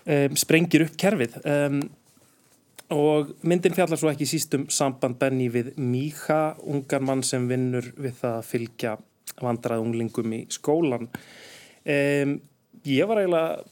[0.02, 1.38] Um, sprengir upp kerfið.
[1.48, 1.80] Um,
[2.92, 7.88] og myndin fjallar svo ekki síst um samband Benny við Míka, ungan mann sem vinnur
[7.96, 8.94] við það að fylgja
[9.42, 11.08] vandrað unglingum í skólan.
[11.82, 12.36] Um,
[12.86, 13.62] ég var eiginlega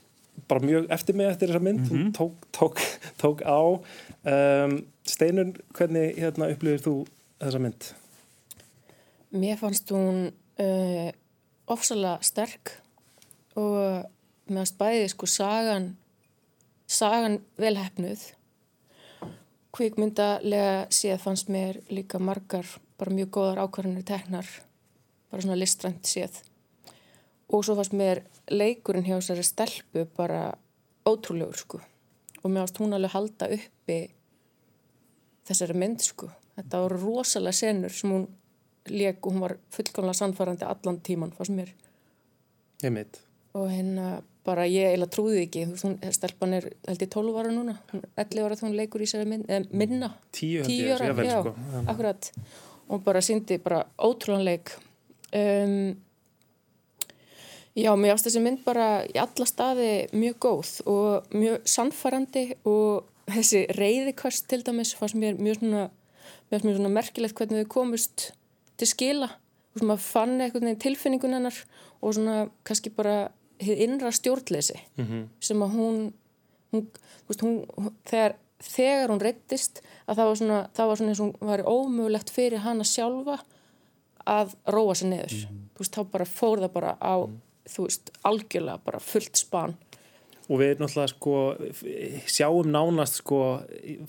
[0.51, 2.81] bara mjög eftir mig eftir þessa mynd, hún tók, tók,
[3.21, 3.61] tók á.
[4.25, 6.95] Um, Steinun, hvernig hérna, upplifir þú
[7.43, 7.91] þessa mynd?
[9.31, 11.11] Mér fannst hún uh,
[11.71, 12.75] ofsalega sterk
[13.59, 14.07] og
[14.51, 15.93] mér fannst bæði sko sagan
[16.91, 18.25] sagan velhæfnuð
[19.77, 22.67] kvikmyndalega séð fannst mér líka margar
[22.99, 24.49] bara mjög góðar ákvarðanir teknar
[25.31, 26.41] bara svona listrænt séð.
[27.51, 30.51] Og svo fannst mér leikurinn hjá þessari stelpu bara
[31.07, 31.81] ótrúlegur sko.
[32.43, 34.01] Og mér fannst hún alveg halda uppi
[35.49, 36.31] þessari mynd sko.
[36.59, 38.29] Þetta voru rosalega senur sem hún
[38.91, 41.75] leik og hún var fullkomlega sannfærandi allan tíman fannst mér.
[42.83, 43.21] Ég mitt.
[43.55, 45.65] og hérna bara ég eiginlega trúði ekki.
[45.83, 47.77] Hún, stelpan er held ég 12 ára núna.
[47.93, 50.13] Hún er 11 ára þegar hún leikur í sér mynd, eða minna.
[50.37, 51.55] Tíu held ég, 10 ára, jafnvel, já, sko.
[51.75, 51.83] Já.
[51.93, 52.31] akkurat.
[52.91, 54.73] Og bara síndi bara ótrúlan leik.
[55.37, 55.77] Um,
[57.77, 63.07] já, mér ást þessi mynd bara í alla staði mjög góð og mjög sannfærandi og
[63.31, 65.85] þessi reyðikost til dæmis fannst mér mjög svona,
[66.51, 68.31] mér svona merkilegt hvernig þau komust
[68.81, 69.31] til skila.
[69.71, 71.61] Og svona fann veginn tilfinningun hennar
[72.01, 73.29] og svona kannski bara
[73.61, 75.27] hið innra stjórnleysi -hmm.
[75.41, 76.13] sem að hún,
[76.73, 76.87] hún,
[77.29, 81.27] veist, hún, þegar, þegar hún reyttist að það var svona, það var svona eins og
[81.27, 83.39] hún var ómögulegt fyrir hana sjálfa
[84.27, 85.37] að róa sig neður
[85.75, 87.15] þú veist, þá bara fór það bara á
[87.71, 89.77] þú veist, algjörlega bara fullt span.
[90.51, 91.35] Og við náttúrulega sko
[92.27, 93.39] sjáum nánast sko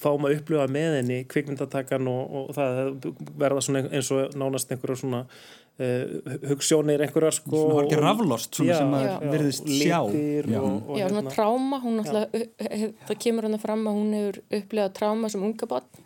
[0.02, 2.80] fáum að upplifa með henni kvikmyndatakan og, og það
[3.44, 5.20] verða svona eins og nánast einhverja svona
[6.50, 7.52] hugssjónir einhverjar sko.
[7.56, 10.00] Svona hálfgerð raflost, svona sem maður já, virðist og sjá.
[10.52, 10.60] Já.
[10.62, 11.34] Og, og Já, svona hérna.
[11.36, 15.70] tráma, hún náttúrulega, hef, það kemur hann fram að hún hefur upplegað tráma sem unga
[15.72, 16.04] barn,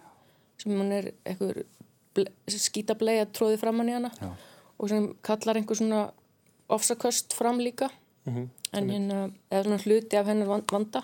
[0.61, 1.63] sem hún er eitthvað
[2.55, 4.31] skítableið að tróði fram hann í hana Já.
[4.79, 6.05] og sem kallar einhver svona
[6.69, 7.89] ofsaköst fram líka,
[8.25, 8.47] Mhm.
[8.73, 11.03] en hérna, eða svona hluti af hennar van- vanda,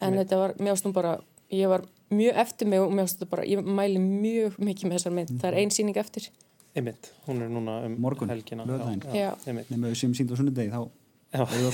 [0.00, 1.18] en þetta var, mér ástum bara,
[1.52, 5.28] ég var mjög eftir mig og þetta bara, ég mæli mjög mikið með þessar mynd,
[5.40, 6.28] það er ein síning eftir
[6.78, 8.64] Einmitt, hún er núna um Morgun, helgina.
[9.14, 9.70] já, einmitt.
[9.70, 10.80] Nefnum við sem sínd á sunnudegi þá
[11.34, 11.66] er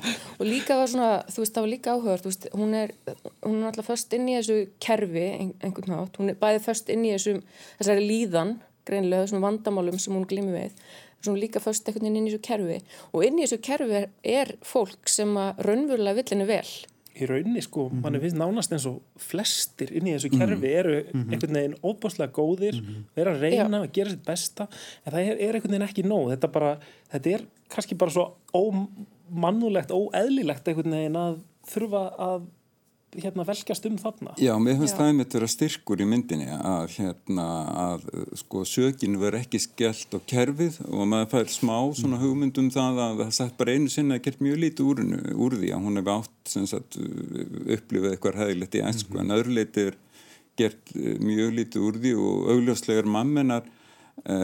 [0.40, 2.94] og líka var svona, þú veist, það var líka veist, hún er,
[3.44, 6.88] hún er alltaf först inn í þessu kerfi, ein, einhvern nátt hún er bæði först
[6.92, 7.42] inn í þessum,
[7.80, 8.56] þessari líðan
[8.88, 10.78] greinlega þessum vandamálum sem hún glými við
[11.28, 12.78] er líka först einhvern veginn inn í þessu kerfi.
[13.12, 16.70] Og inn í þessu kerfi er, er fólk sem að raunverulega vill henni vel
[17.18, 20.94] í rauninni sko, mann er finnst nánast eins og flestir inn í þessu kerfi eru
[21.10, 22.78] einhvern veginn óbáslega góðir
[23.16, 24.68] vera að reyna að gera sitt besta
[25.04, 26.30] en það er, er einhvern veginn ekki nóg.
[26.34, 26.72] Þetta, bara,
[27.12, 32.48] þetta er kannski bara svo ómannulegt, óeðlilegt einhvern veginn að þurfa að
[33.18, 34.34] hérna velkjast um þarna?
[34.38, 37.46] Já, mér finnst það einmitt vera styrkur í myndinni að, hérna,
[37.84, 38.04] að
[38.38, 43.02] sko, sökinu verður ekki skellt á kerfið og maður fær smá svona hugmynd um það
[43.06, 45.02] að það sagt bara einu sinni að gert mjög lítið úr,
[45.34, 49.18] úr því að hún hefði átt sem sagt, upplifið eitthvað hæðilegt í æsku.
[49.18, 49.98] En öðru leiti er
[50.60, 53.66] gert eh, mjög lítið úr því og augljóslegar mammenar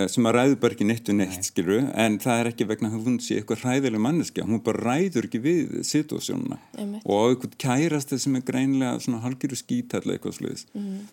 [0.09, 3.03] sem að ræður bara ekki neitt og neitt skilur en það er ekki vegna að
[3.05, 6.57] hún sé eitthvað hræðileg manneskja, hún bara ræður ekki við situasjónuna.
[7.05, 10.65] Og á einhvern kærasti sem er greinlega svona halgiru skítall eitthvað sluðis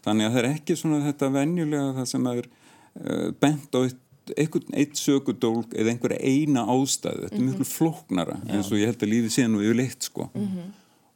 [0.05, 3.99] þannig að það er ekki svona þetta venjulega það sem er uh, bent á eitt,
[4.37, 7.25] einhvern eitt sökudólk eða einhverja eina ástæðu.
[7.27, 10.29] Þetta er miklu flóknara eins og ég held að lífið sé nú yfir leitt sko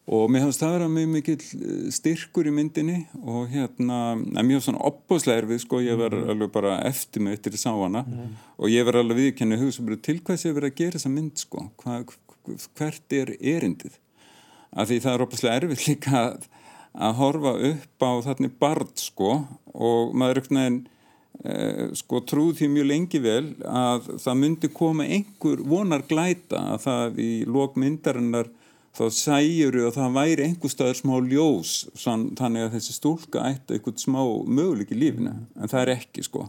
[0.07, 4.63] og mér hafst það vera mjög mikill eh, styrkur í myndinni og hérna, en mjög
[4.63, 8.05] svona opbáslega erfið sko, ég var alveg bara eftir mig eftir að sá hana.
[8.55, 11.41] Og ég var alveg viðkenni hugsa bara til hvað sé verið að gera þessa mynd
[11.43, 11.97] sko, Hva,
[12.79, 13.97] hvert er erindið?
[14.71, 16.45] Af því það er opbáslega erfið líka að,
[16.95, 19.33] að horfa upp á þarna barn sko.
[19.75, 20.77] Og maður er einhvern veginn
[21.43, 26.79] eh, sko trúð því mjög lengi vel að það myndi koma einhver vonar glæta að
[26.85, 27.75] það í lók
[28.97, 33.77] þá sæjuru að það væri einhver staðar smá ljós sann, þannig að þessi stúlka ætti
[33.77, 34.21] einhvern smá
[34.57, 36.47] möguleik í lífinu en það er ekki sko.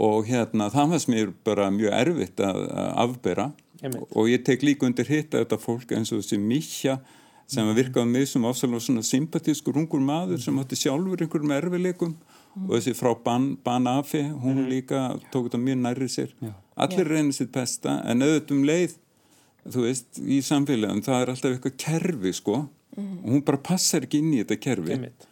[0.00, 3.50] Og hérna það sem ég bara mjög erfitt að, að afbera.
[3.80, 4.10] Einmitt.
[4.12, 6.98] og ég tek líka undir hitt að þetta fólk eins og þessi Míkja
[7.50, 12.12] sem að virkaði mig sem afsælulega svona sympatískur ungur maður sem átti sjálfur einhverjum erfileikum
[12.66, 16.34] og þessi frá Ban, Banafi hún líka tók þetta mjög nærri sér.
[16.44, 16.52] Já.
[16.76, 18.98] allir reynir sitt besta en auðvitað um leið
[19.66, 22.60] þú veist, í samfélagum það er alltaf eitthvað kerfi sko.
[23.00, 24.96] Og hún bara passar ekki inn í þetta kerfi.
[24.96, 25.26] Einmitt.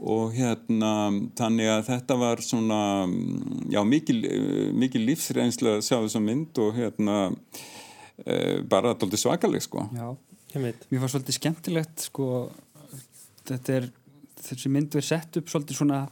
[0.00, 4.18] Og hérna þannig að þetta var svona mm, já, mikil,
[4.80, 7.16] mikil lífsreynsla að sjá þessa mynd og hérna
[8.24, 9.84] e, bara alltaf svakaleg sko.
[9.92, 10.08] Já,
[10.54, 10.86] einmitt.
[10.88, 12.30] mér var svolítið skemmtilegt sko,
[13.50, 13.90] þetta er
[14.40, 16.04] þessi myndu er sett upp svolítið svona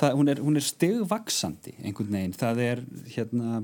[0.00, 2.82] það, hún er, hún er stegvaksandi einhvern veginn, það er
[3.14, 3.60] hérna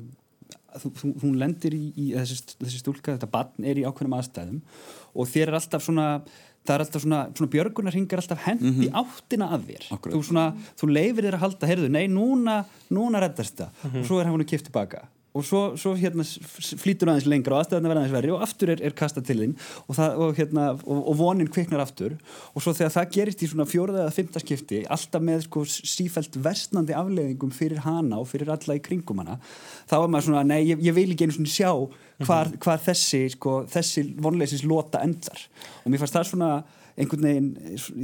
[1.22, 4.62] hún lendir í, í þessi, þessi stúlka, þetta barn er í ákveðnum aðstæðum
[5.12, 6.06] og þér er alltaf svona
[6.62, 9.88] það er alltaf svona, svona björgunar ringar alltaf hend í áttina að þér.
[10.14, 10.44] Þú, svona,
[10.78, 12.60] þú leifir þér að halda, heyrðu, nei, núna
[12.94, 13.82] núna reddast það.
[13.90, 17.88] Og svo er hann kipt tilbaka og svo, svo hérna flýtur aðeins lengra og aðstæðan
[17.88, 19.54] verða aðeins verri og aftur er, er kastað til þín
[19.86, 22.18] og, og, hérna, og, og vonin kviknar aftur.
[22.52, 26.36] Og svo þegar það gerist í svona fjóraða eða fymta skipti alltaf með sko sífælt
[26.44, 29.38] versnandi afleðingum fyrir hana og fyrir alla í kringum hana
[29.88, 31.72] þá er maður svona, nei, ég, ég vil ekki einu svona sjá
[32.26, 35.48] hvar, hvar þessi sko, þessi vonleisis lota endar.
[35.82, 36.52] Og mér fannst það svona
[36.92, 37.52] einhvern veginn,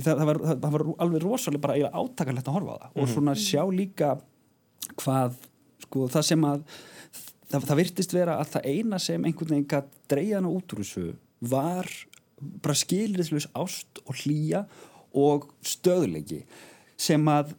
[0.01, 2.93] það, það, var, það, var alveg rosalega bara eiginlega átakanlegt að horfa á það.
[2.97, 4.15] Og svona sjá líka
[5.03, 5.37] hvað,
[5.85, 6.63] sko, það sem að
[7.51, 11.07] það, það virtist vera að það eina sem einhvern veginn gætt dreyjana út úr þessu
[11.53, 11.89] var
[12.63, 14.65] bara skilriðslaus ást og hlýja
[15.19, 16.43] og stöðleiki
[16.99, 17.55] sem að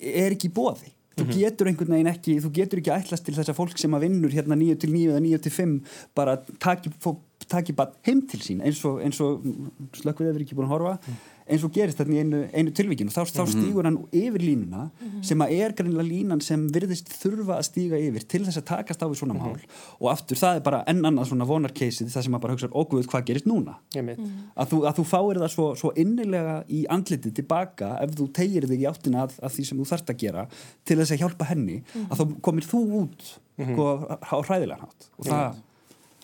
[0.00, 3.56] er ekki bóði þú getur einhvern veginn ekki, þú getur ekki ætlast til þess að
[3.56, 5.76] fólk sem að vinnur hérna 9 til 9 eða 9 til 5
[6.18, 7.16] bara taki, fó-
[7.48, 11.64] taki bara heim til sín eins og, og slökkvið hefur ekki búin að horfa eins
[11.66, 14.88] og gerist þetta í einu, einu tilvíkinu þá, þá stígur hann yfir línuna
[15.24, 19.02] sem að er greinlega línan sem virðist þurfa að stíga yfir til þess að takast
[19.02, 19.54] á við svona mál.
[20.00, 23.10] Og aftur það er bara enn annað svona vonarkeysið það sem að bara hugsa ógúið
[23.12, 23.76] hvað gerist núna?
[23.94, 24.24] Einmitt.
[24.56, 28.66] Að þú, að þú fáir það svo, svo innilega í andlitið tilbaka ef þú tegir
[28.66, 30.46] þig í áttina að, að því sem þú þarft að gera
[30.86, 31.78] til þess að hjálpa henni
[32.08, 35.10] að þá komir þú út sko, á hræðilega hátt.
[35.16, 35.62] Og það,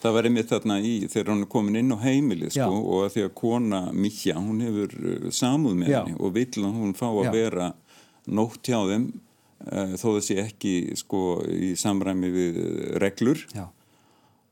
[0.02, 3.12] það var einmitt þarna í þegar hún er komin inn á heimili sko, og að
[3.16, 7.06] því að kona Mikja, hún hefur uh, samúð með henni og vill að hún fá
[7.10, 7.32] að Já.
[7.36, 7.68] vera
[8.32, 13.42] nótt hjá þeim uh, þó sé ekki sko, í samræmi við uh, reglur.
[13.54, 13.68] Já,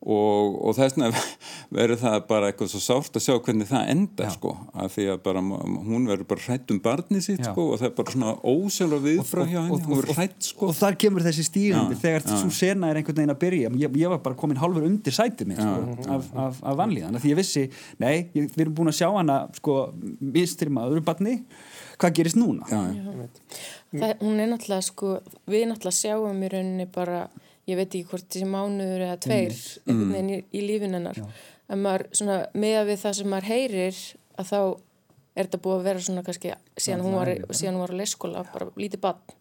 [0.01, 1.11] og, og þess vegna
[1.77, 4.33] verður það bara eitthvað svo sárt að sjá hvernig það enda Já.
[4.37, 7.89] sko, af því að bara, hún verður bara hrætt um barnið sitt sko og það
[7.91, 10.71] er bara svona ósjálfa viðfrá hjá henni, hún verður hrætt sko.
[10.71, 13.73] og þar kemur þessi stígandi Já, þegar svo sena er einhvern veginn að byrja.
[13.81, 17.17] Ég, ég var bara komin hálfur undir sætið mitt sko, af, af, af vanlíðan.
[17.19, 17.67] Af því ég vissi,
[18.03, 19.77] nei, ég, við erum búin að sjá hana sko,
[20.21, 21.37] mistri maður barni.
[22.01, 22.65] Hvað gerist núna?
[22.71, 23.29] Já, já.
[23.91, 25.15] Það, hún er náttúrulega sko,
[25.51, 27.25] við náttúrulega sjáum í rauninni bara,
[27.71, 29.57] ég veit ekki hvort þessi mánuður eða tveir,
[29.87, 31.21] einhvern veginn í, í lífin hennar.
[31.71, 34.01] En maður svona, meða við það sem maður heyrir,
[34.37, 37.95] að þá er þetta búið að vera svona kannski, síðan hún var, síðan hún var
[37.95, 39.37] á leyskóla, bara lítið bann.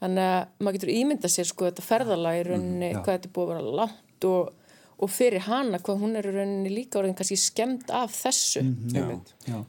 [0.00, 3.52] Þannig að maður getur ímyndað sér sko þetta ferðalag í rauninni, hvað þetta búið að
[3.52, 4.52] vera langt og,
[5.00, 8.64] og fyrir hana, hvað hún er í rauninni líka orðin kannski skemmt af þessu.
[8.92, 9.34] Einmitt.
[9.48, 9.62] Já.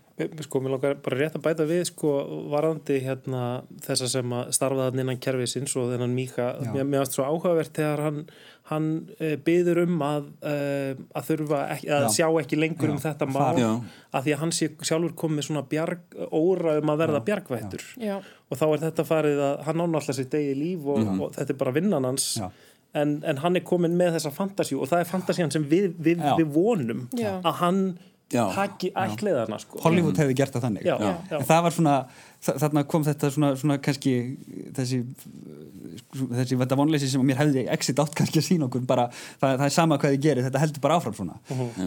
[0.43, 2.11] Sko, mér langar bara rétt að bæta við sko,
[2.51, 7.15] varandi hérna þessa sem að starfa þann innan kerfisins og þennan Míka, mér mér varst
[7.17, 8.19] svo áhugavert þegar hann,
[8.69, 12.11] hann uh, byður um að, uh, að þurfa ekki, að Já.
[12.19, 12.93] sjá ekki lengur Já.
[12.93, 13.61] um þetta mál
[14.11, 18.17] að því að hann sé sjálfur komið svona bjarg, óra um að verða bjargvættur Já,
[18.21, 21.55] og þá er þetta farið að hann án alltaf sitt degi líf og, og þetta
[21.55, 22.51] er bara vinnan hans Já.
[22.93, 26.23] En, en hann er komin með þessa fantasíu og það er fantasían sem við, við,
[26.39, 27.37] við vonum Já.
[27.41, 27.83] að hann
[28.31, 28.45] Já.
[28.55, 29.79] taki ætliðana sko.
[29.83, 30.85] Hollywood hefði gert það þannig.
[30.87, 31.95] Já, já, en það var svona
[32.45, 34.13] þa- þarna kom þetta svona, svona kannski
[34.77, 35.01] þessi
[36.31, 39.07] þessi þetta vonleysi sem mér hefði exit átt kannski að sína okkur bara,
[39.41, 41.35] það, það er sama hvað þið gerir, þetta heldur bara áfram svona.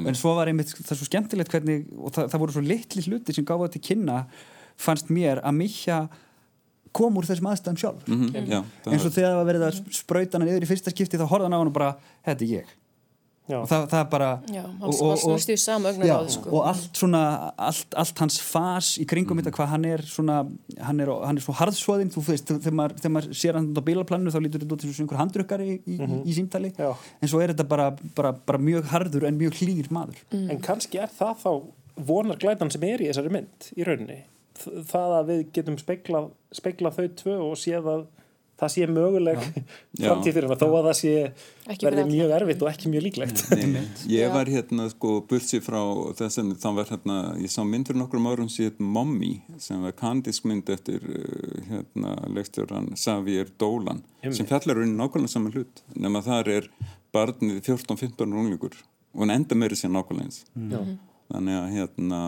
[0.04, 3.06] En svo var einmitt það er svo skemmtilegt hvernig, og það, það voru svo litli
[3.08, 4.18] hluti sem gáði til kynna
[4.84, 6.02] fannst mér að Mikja
[6.94, 8.06] kom úr þessum aðstæðum sjálf.
[8.06, 10.94] Mhm, já, það eins og þegar það var verið að sprauta hana niður í fyrsta
[10.94, 11.92] skipti þá horfði hann á hann og bara,
[12.26, 12.72] þetta er ég.
[13.44, 13.58] Já.
[13.60, 16.48] og það, það er bara já, hann og- og- sama Já, sko.
[16.48, 20.36] og allt svona allt, allt hans fas í kringum þetta hvað hann er svona
[20.80, 23.82] hann er, hann er svo harðsvoðinn þú veist, þegar maður, þegar maður sér hann á
[23.84, 26.72] bílaplaninu þá lítur þetta út eins og einhver handrukkari í, í, í símtali.
[26.78, 26.96] Já.
[27.20, 30.16] en svo er þetta bara, bara, bara mjög harður en mjög hlýr maður.
[30.32, 31.50] En kannski er það þá
[32.00, 34.22] vonar glætan sem er í þessari mynd í rauninni.
[34.62, 38.04] Það að við getum speklað, speklað þau tvö og séð að
[38.60, 39.40] það sé möguleg
[40.04, 41.14] framtíð fyrir hana þó að það sé
[41.82, 43.42] verði mjög erfitt og ekki mjög líklegt.
[43.50, 44.30] Nei, ég Já.
[44.34, 45.80] var hérna sko bursi frá
[46.20, 50.46] þessum, þá var hérna ég sá mynd fyrir nokkrum árum síðan Mommy sem var kandisk
[50.48, 54.38] mynd eftir uh, hérna leikstjóran Xavier Dolan Einmitt.
[54.38, 56.70] sem fjallar raunin nákvæmlega saman hlut nema þar er
[57.14, 58.78] barnið 14-15 runglingur
[59.14, 60.80] og hann enda meiri sér nákvæmlega eins Já.
[61.34, 62.20] þannig að hérna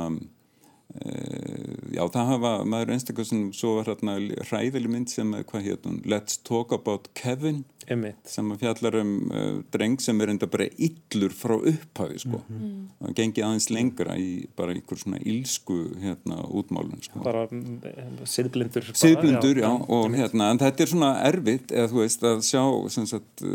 [1.97, 4.17] já það hafa maður einstaklega sem svo var hérna
[4.49, 8.19] hræðileg mynd sem er hvað hétt hún Let's Talk About Kevin Einmitt.
[8.27, 12.41] sem fjallar um uh, dreng sem er enda bara illur frá upphafi sko.
[12.49, 17.23] það gengi aðeins lengra í bara einhver svona ílsku hérna útmálun sko.
[17.25, 18.89] Bara mm, siðblindur.
[18.89, 22.63] bara, Siðblindur, já, og hérna, en þetta er svona erfitt eða þú veist að sjá
[22.97, 23.47] sem sagt,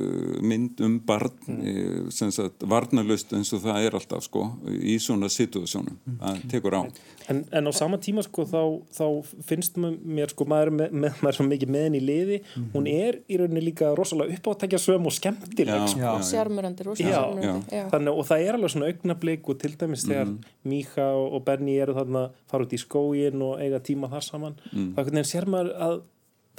[0.42, 2.12] mynd um barn mm.
[2.16, 4.48] sem sagt varnalust eins og það er alltaf sko
[4.80, 6.82] í svona situasjónum, það tekur á
[7.30, 8.62] En, en á sama tíma sko þá,
[8.96, 9.06] þá
[9.46, 12.40] finnst mér sko maður er með, með, maður er svo mikið með henni í liði
[12.74, 16.02] hún er í rauninni líka rosalega uppáttækja söm og skemmtileg sko.
[16.02, 16.12] Já.
[16.32, 17.84] Sjarmurandi, Já, rosalega.
[17.94, 20.34] Þannig, og það er alveg svona augnablik og til dæmis þegar
[20.72, 24.58] Míka og, og Benny eru þarna fara út í skógin og eiga tíma þar saman
[24.72, 24.90] mm.
[24.96, 26.02] þá hvernig sér maður að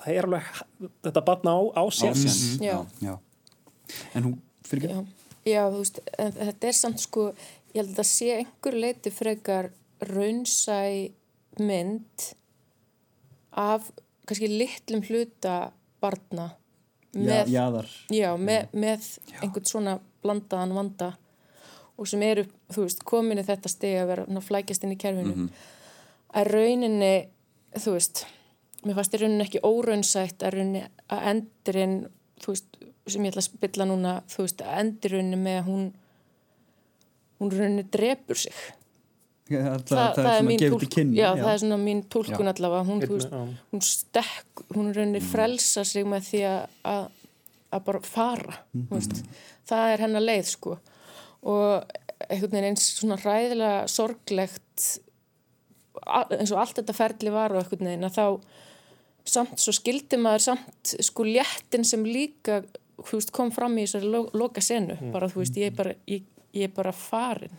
[0.03, 0.53] það er alveg
[1.09, 2.77] þetta batna á, á sér Ásjans, Já.
[3.03, 3.19] já.
[4.15, 5.03] en hún fyrir ekki
[5.43, 7.29] Já, já, þú veist, en þetta er samt sko,
[7.75, 9.71] ég held að það sé einhver leiti frekar
[10.09, 10.83] raunsæ
[11.61, 12.33] mynd
[13.53, 13.91] af
[14.27, 16.53] kannski litlum hluta barna
[17.13, 17.89] með, Já, jaðar.
[18.09, 19.09] Já, með, með
[19.43, 21.11] einhvern svona blandaðan vanda
[22.01, 25.49] og sem eru, þú veist, komin í þetta steg að vera flækjast inn í kerfinu.
[26.33, 27.13] Að rauninni,
[27.77, 28.25] þú veist
[28.87, 31.99] mér fannst í rauninni ekki óraunsætt að rauninni að endurinn
[32.43, 35.85] þú veist, sem ég ætla að spilla núna þú veist, að endurinn með að hún
[37.43, 38.57] hún rauninni drepur sig
[39.53, 42.53] það, það, það, það, er svona gefið til kynni já, það er svona mín tólkun
[42.53, 42.87] allavega.
[42.89, 43.67] Hún, veist, Já.
[43.73, 46.63] hún stekk hún rauninni frelsa sig með því að,
[46.93, 49.23] að, bara fara mm veist,
[49.69, 50.77] það er hennar leið sko.
[51.53, 51.97] Og
[52.29, 54.91] einhvern veginn eins svona hræðilega sorglegt
[56.03, 58.27] eins og allt þetta ferli var og einhvern veginn að þá
[59.33, 62.63] samt svo skildi maður samt sko léttin sem líka
[63.11, 66.67] veist, kom fram í þessari lo loka senu bara þú veist, ég bara, ég, ég
[66.69, 67.53] er bara farin.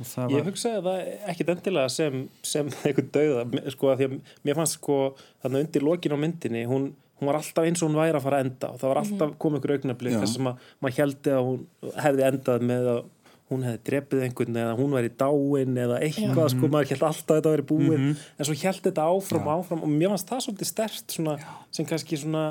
[0.00, 1.00] Það Ég var, hugsaði það
[1.32, 3.42] ekkit endilega sem, sem einhvern dauða,
[3.74, 4.14] sko, að því að
[4.48, 5.00] mér fannst sko,
[5.44, 6.86] þarna undir lokin á myndinni, hún,
[7.20, 8.70] hún var alltaf eins og hún væri að fara að enda.
[8.72, 10.22] Og það var alltaf komið ykkur augnablik Já.
[10.24, 11.60] þess að ma- maður heldi að hún
[12.06, 13.04] hefði endað með að
[13.46, 17.36] hún hefði drepið einhvern eða hún væri dáin eða eitthvað, sko, maður held alltaf að
[17.36, 18.06] þetta væri búið,
[18.40, 21.36] en svo held þetta áfram og áfram og mér fannst það svolítið stert svona,
[21.70, 22.42] sem kannski svona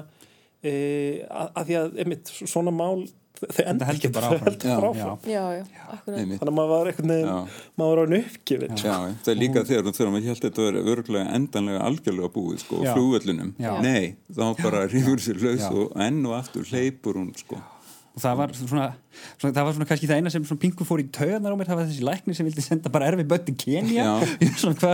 [0.63, 0.71] e,
[1.27, 3.03] að, að því að einmitt, svona mál
[3.35, 4.55] þau heldur ekki bara áfram.
[6.39, 7.37] þannig að maður var einhvern veginn Já.
[7.81, 8.75] maður var án uppgifin
[9.25, 12.81] það er líka þegar, maður held að þetta verið örgulega endanlega algjörlega búið sko.
[12.85, 12.93] Já.
[13.83, 17.59] Nei, þá bara rífur sér laus og enn og aftur hleypur hún sko.
[18.15, 18.85] Og það var svona,
[19.35, 21.67] svona það var svona kannski það eina sem svona pingu fór í taugarnar á mér
[21.67, 24.05] það var þessi læknir sem vildi senda bara erfi börn til Kenya
[24.61, 24.91] svona, hva,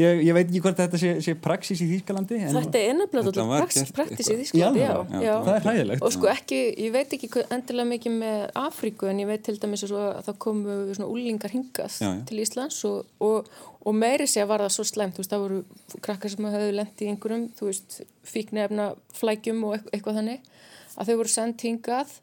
[0.00, 3.76] ég, ég veit ekki hvort þetta sé, sé praxis í Þýskalandi en Þetta er prax,
[3.76, 4.38] gert praktis í.
[4.40, 6.04] Þýsklandi, Já, já, já, það er hræðilegt.
[6.06, 9.84] Og sko ekki, ég veit ekki endilega mikið með Afríku en ég veit til dæmis
[9.88, 12.10] að það komu svona úlingar já.
[12.28, 13.52] til Íslands og, og,
[13.84, 16.74] og meiri sé að var það svo slæmt, þú veist, það voru krakkar sem höfðu
[16.78, 18.00] lent í einhverjum, þú veist,
[18.32, 20.52] fíknefna flækjum og eitthvað, eitthvað þannig
[20.92, 22.16] að þau voru sendt hingað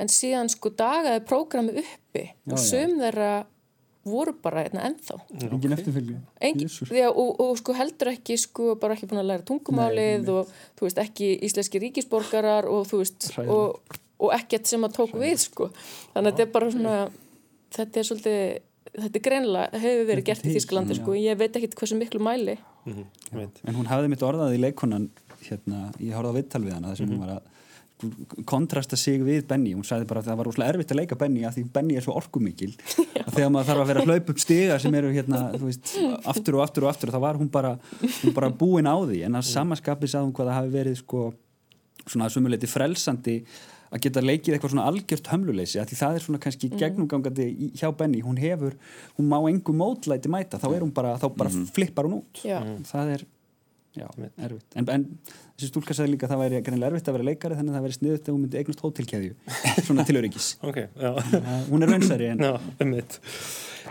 [0.00, 3.32] en síðan sko dagaði prógrami uppi Já, og sum þeirra
[4.02, 5.16] voru bara hérna ennþá.
[5.46, 9.46] engin eftirfylgju Engin, já, og, og sko heldur ekki sko bara ekki búin að læra
[9.46, 13.78] tungumálið og þú veist ekki íslenski ríkisborgarar og þú veist og,
[14.18, 15.70] og ekkert sem að tók við sko.
[16.16, 16.96] Þannig að þetta er bara svona
[17.76, 18.42] þetta er svolítið,
[18.98, 21.14] þetta er greinlega hefur verið gert í Þísklandi sko.
[21.18, 22.58] Ég veit ekki hversu miklu mæli.
[22.82, 23.62] Mhm, ég veit.
[23.66, 25.10] en hún hafði mitt orðað í leikonan
[25.46, 27.51] hérna, ég horfði á vittal við hana þar sem hún var að
[28.48, 29.72] kontrasta sig við Benny.
[29.76, 32.04] Hún sagði bara að það var úrslega erfitt að leika Benny af því Benny er
[32.06, 32.70] svo orkumikil.
[33.22, 35.92] Að þegar maður þarf að vera að hlaupa upp stiga sem eru hérna, þú veist,
[36.34, 37.74] aftur og aftur og aftur þá var hún bara,
[38.22, 39.20] hún bara búin á því.
[39.28, 41.26] En að samaskapi sagði hún hvað það hafi verið sko,
[42.08, 43.36] svona sumuleiti frelsandi
[43.92, 47.72] að geta leikið eitthvað svona algjört hömluleysi að því það er svona kannski gegnumgangandi í-
[47.76, 48.72] hjá Benny, hún hefur,
[49.18, 52.40] hún má engu mótlæti mæta, þá er hún bara, þá bara flippar hún út.
[52.40, 52.62] Já.
[52.88, 53.24] það er
[53.96, 54.06] já,
[54.40, 54.76] erfitt.
[54.78, 57.72] En, en þessi stúlka sagði líka að það væri greinlega erfitt að vera leikari þannig
[57.72, 59.34] að það væri sniðut ef hún myndi eignast hótelkeðju.
[59.88, 60.48] Svona til öryggis.
[60.64, 61.12] Ok, já.
[61.68, 63.18] Hún er raunsæri en Já, ummitt.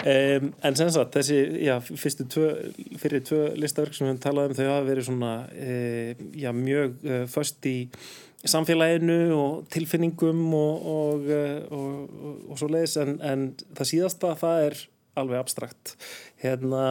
[0.02, 1.38] Um, en sem sagt, þessi,
[1.68, 2.50] já, fyrstu tvö,
[3.02, 6.96] fyrir tvö listaverk sem við höfum talað um, þau hafa verið svona, uh, já, mjög
[7.06, 7.76] uh, föst í
[8.48, 11.28] samfélaginu og tilfinningum og, og,
[11.76, 13.46] og, og, og svo leiðis, en, en
[13.78, 14.80] það síðasta, það er
[15.22, 15.96] alveg abstrakt.
[16.42, 16.86] Hérna,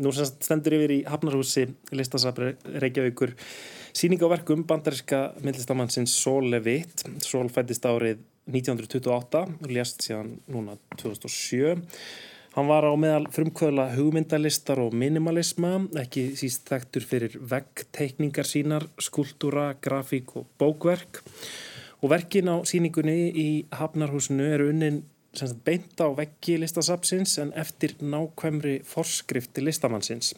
[0.00, 3.34] nú sem stendur yfir í Hafnarhúsi listasafri Reykjavíkur
[3.92, 7.04] síning á verkum bandaríska myndlistamannsins Sol Levitt.
[7.24, 11.84] Sol fættist árið 1928 og lést síðan núna 2007.
[12.56, 19.68] Hann var á meðal frumkvöðla hugmyndalistar og minimalisma, ekki síst þekktur fyrir veggteikningar sínar, skúltúra,
[19.78, 21.22] grafík og bókverk.
[22.02, 25.04] Og verkin á síningunni í Hafnarhúsinu eru unnin
[25.36, 30.34] sagt, beint á veggi listasapsins en eftir nákvæmri forskrifti listamannsins.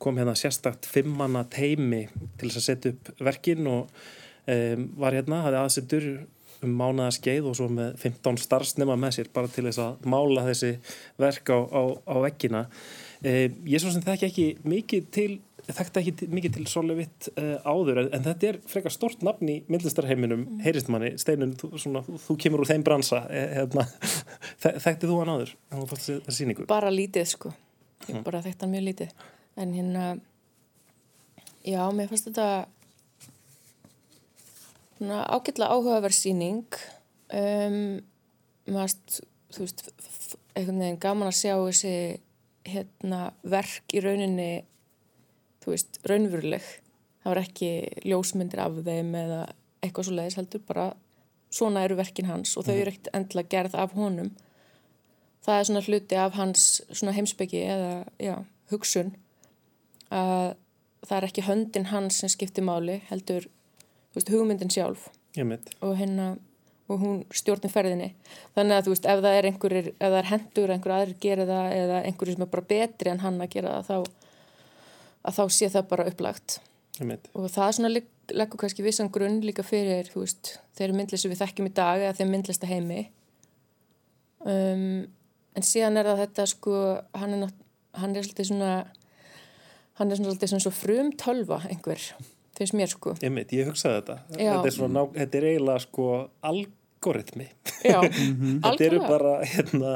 [0.00, 2.06] Kom hérna sérstakt fimmanna teimi
[2.40, 3.90] til þess að setja upp verkin og
[4.46, 6.08] um, var hérna, hafði aðsettur
[6.60, 10.44] um mánaða skeið og svo með 15 starfsnema með sér bara til þess að mála
[10.48, 10.74] þessi
[11.20, 12.66] verk á, á, á veggina.
[13.20, 15.30] Um, ég svo sem þekki ekki mikið til
[15.68, 19.56] þekkti ekki mikið til Solevitt uh, áður en, en þetta er frekar stort nafn í
[19.70, 21.12] myndlistarheiminum, heyrist manni.
[21.20, 23.84] Steinun, þú, svona, þú, þú kemur úr þeim bransa eh, hérna,
[24.62, 25.54] Þek- þekkti þú hann áður?
[25.70, 27.52] En þú fórst þessi síningu bara lítið sko.
[28.08, 29.14] Ég bara þekkt hann mjög lítið.
[29.60, 30.04] En hérna
[31.66, 32.48] já, mér fannst þetta
[35.34, 36.80] ágætlega áhugaverð sýning.
[37.32, 38.00] Um,
[38.70, 39.20] maður
[39.54, 39.84] þú veist
[40.58, 41.92] einhvern veginn gaman að sjá þessi
[42.70, 44.48] hérna verk í rauninni
[45.64, 46.66] þú veist, raunveruleg.
[47.20, 47.70] Það var ekki
[48.08, 49.40] ljósmyndir af þeim eða
[49.84, 50.86] eitthvað svo leiðis heldur bara
[51.50, 54.30] svona eru verkin hans og þau eru ekkert endilega gerð af honum.
[55.44, 58.34] Það er svona hluti af hans svona heimsbyggi eða já,
[58.72, 59.14] hugsun
[60.10, 60.54] að
[61.06, 63.48] það er ekki höndin hans sem skiptir máli heldur
[64.14, 65.08] veist, hugmyndin sjálf.
[65.80, 66.34] Og hérna
[66.90, 68.08] og hún stjórnir ferðinni.
[68.56, 69.58] Þannig að þú veist, ef það er ef
[70.00, 73.38] það er hendur, einhver aðrir gera það eða einhverjir sem er bara betri en hann
[73.44, 74.19] að gera það þá,
[75.26, 76.58] að þá sé það bara upplagt.
[77.34, 81.40] Og það svona legg, leggur kannski vissan grunn líka fyrir, veist, þeirri myndlist sem við
[81.42, 83.00] þekkjum í dag eða þeim myndlista heimi.
[84.40, 85.06] Um,
[85.56, 86.74] en síðan er það þetta sko
[87.20, 87.50] hann er,
[88.00, 88.72] hann er svolítið svona
[90.00, 92.00] hann er svolítið svona svo frum tölva einhver,
[92.56, 93.12] finnst mér sko.
[93.20, 94.16] Ég mitt, ég hugsaði þetta.
[94.32, 96.06] Þetta er, svona, ná- þetta er eiginlega sko
[96.50, 97.48] algoritmi.
[97.84, 99.92] Þetta eru bara hérna,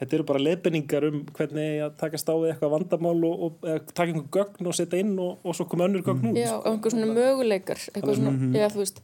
[0.00, 4.06] þetta eru bara leiðbenningar um hvernig að takast á við eitthvað vandamál og, og taka
[4.08, 6.38] einhver gögn og setja inn og, og svo koma önnur gögn út.
[6.40, 9.02] Já, og einhver svona möguleikar eitthvað svona, já, þú veist.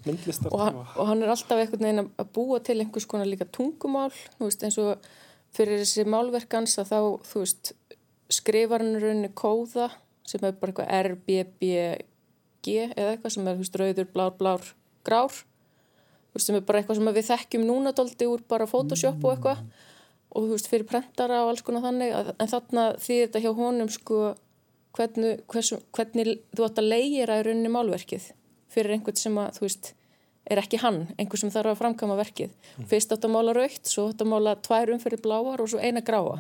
[0.50, 4.10] Og hann, og hann er alltaf einhvern veginn að- búa til einhvers konar líka tungumál
[4.40, 4.96] veist, eins og
[5.56, 7.72] fyrir þessi málverkans að þá, þú veist
[8.32, 9.90] skrifar hann í rauninni kóða
[10.26, 11.74] sem er bara eitthvað R, B, B
[12.66, 14.64] G eða eitthvað sem er, þú veist, rauður, blár, blár,
[15.06, 19.22] grár þú veist, sem er bara eitthvað sem við þekkjum núna doldi úr bara Photoshop
[19.22, 19.60] og eitthvað
[20.36, 23.52] og þú veist, fyrir prentara og alls konar þannig að, en þarna þýðir þetta hjá
[23.56, 24.22] honum sko
[24.96, 28.30] hvernig, hversu, hvernig þú átt að leigera í rauninni málverkið
[28.72, 29.92] fyrir einhvern sem að, þú veist
[30.46, 32.52] er ekki hann, einhver sem þarf að framkama verkið.
[32.86, 36.02] Fyrst átt að mála raukt, svo átt að mála tvær umfyrir bláar og svo eina
[36.06, 36.38] gráa.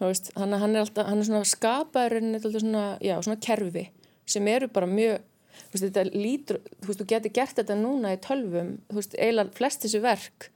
[0.00, 3.88] Veist, hann, hann er alltaf, hann er svona skapaðurinn, svona, já, svona kerfi
[4.26, 5.20] sem eru bara mjög,
[5.56, 9.16] þú veist, þetta lítur, þú veist, þú getur gert þetta núna í tölvum, þú veist,
[9.20, 10.48] eiginlega flest þessi verk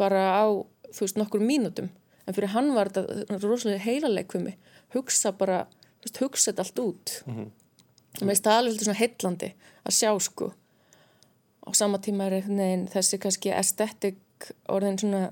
[0.00, 0.44] bara á,
[0.94, 1.90] þú veist, nokkur mínútum.
[2.26, 4.56] En fyrir hann var þetta rosalega heilalegkvimi,
[4.94, 5.64] hugsa bara,
[6.00, 7.22] þú veist, hugsa þetta allt út.
[7.26, 7.50] Mm -hmm.
[8.20, 10.52] Og mér það alveg svona heitlandi að sjá, sko
[11.66, 15.30] á sama tíma er neginn, þessi kannski estetik orðin svona,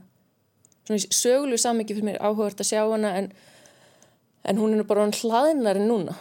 [0.86, 3.30] svona söglu samvikið fyrir mér áhugart að sjá hana en,
[4.44, 6.16] en hún er bara hann hlaðinari núna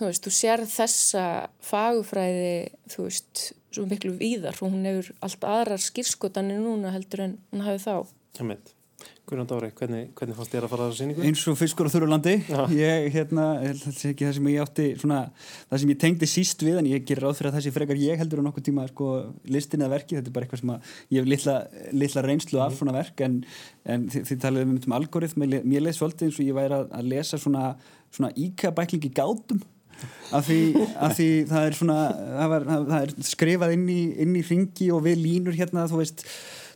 [0.00, 1.26] þú veist, þú sér þessa
[1.62, 2.54] fagufræði
[2.94, 7.64] þú veist, svo miklu víðar og hún hefur allt aðrar skýrskotanir núna heldur en hún
[7.66, 7.94] hafi þá
[8.40, 8.72] Mynd
[9.26, 11.22] Gunnar Dóri, hvernig, hvernig fannst þér að fara á þessu síningu?
[11.26, 12.32] Eins og fiskur á þurrulandi
[12.74, 15.18] ég, hérna, þetta er ekki það sem ég átti svona,
[15.70, 18.18] það sem ég tengdi síst við en ég gerir ráð fyrir að þessi frekar ég
[18.20, 19.10] heldur á nokkuð tíma sko,
[19.54, 20.72] listin eða verki, þetta er bara eitthvað sem
[21.14, 21.56] ég hef litla,
[22.02, 22.78] litla reynslu af mm.
[22.80, 23.36] svona verk en,
[23.94, 25.46] en þið, þið talaðum um algoritm.
[25.46, 27.68] Mér leið svolítið eins og ég væri að, að lesa svona,
[28.10, 29.62] svona íkabæklingi gátum.
[30.34, 30.62] Af því,
[30.98, 34.88] af því það er svona það, var, það er skrifað inn í, inn í ringi
[34.90, 36.26] og við línur hérna þú veist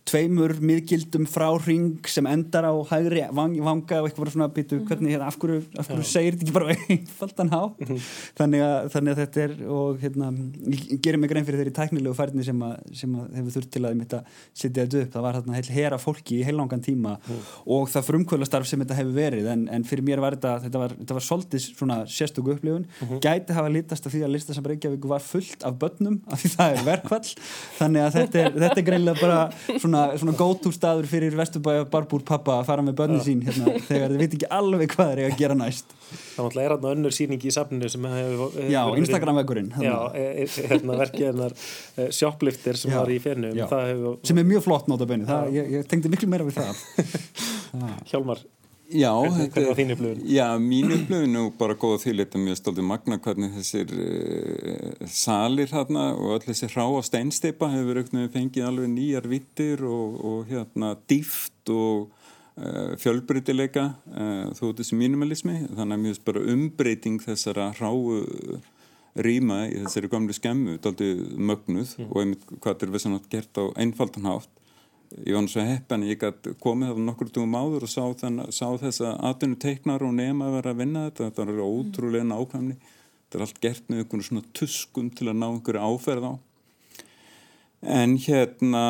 [0.07, 4.87] tveimur miðgildum frá ring sem endar á hægri vang, vanga og eitthvað svona býtu mhm.
[4.87, 8.05] hvernig hérna, af hverju, af hverju segir þetta ekki bara einfaldan há mm -hmm.
[8.39, 10.31] þannig, að, þannig að þetta er og hérna,
[10.71, 13.85] ég gerir mig grein fyrir þeirri tæknilegu færni sem, að, sem að hefur þurft til
[13.85, 14.23] að þetta
[14.55, 17.43] setja þetta upp, það var hérna heil hera fólki í heilangan tíma mm.
[17.67, 20.97] og það frumkvölastarf sem þetta hefur verið en, en fyrir mér var þetta, þetta var,
[21.01, 23.21] þetta var svolítið svona sérstöku upplifun, mm -hmm.
[23.21, 26.49] gæti hafa litast af því að lista sem Reykjavík var fullt af börnum af því
[26.55, 27.29] það er verkvall
[27.79, 29.41] þannig að þetta er, þetta er greinlega bara
[29.97, 34.15] svona svona, go-to staður fyrir Vesturbæja barbúr pappa að fara með börnin sín hérna, þegar
[34.15, 35.95] þið veit ekki alveg hvað þeir eiga að gera næst.
[36.37, 40.99] Það er hérna önnur síning í safninu sem hefur Já, Instagram-vekkurinn Já, e, e, hérna
[41.01, 41.57] verkið hennar
[42.15, 46.31] Shoplifter sem var í fennu sem er mjög flott nota benni ég, ég tengdi miklu
[46.31, 46.85] meira við það.
[48.13, 48.45] Hjálmar
[48.87, 50.21] Já, hvernig, hvernig var þín upplöfun?
[50.31, 55.73] Já, mín upplöfun er bara góð því þetta mjög stoltið magna hvernig þessir uh, salir
[55.73, 58.03] hérna og öll þessi hrá á steinsteipa hefur
[58.35, 62.13] fengið alveg nýjar vittir og, og hérna dýft og
[62.61, 68.23] uh, fjölbreytileika uh, þó þessi mínumalismi þannig að mjög bara umbreyting þessara hráu
[69.17, 72.11] rýma í þessari gamlu skemmu, þetta er aldrei mögnuð mm.
[72.11, 74.56] og einmitt hvað er við svona gert á einfaldan hátt
[75.25, 78.67] ég var náttúrulega heppin ég gæti komið af nokkur dugum áður og sá, þenn, sá
[78.81, 81.31] þess að atvinnu teiknar og nema að vera að vinna þetta.
[81.31, 82.77] Þetta er ótrúlega nákvæmni.
[83.27, 86.35] Þetta er allt gert með einhvern svona tuskum til að ná einhverju áferð á.
[87.87, 88.85] En hérna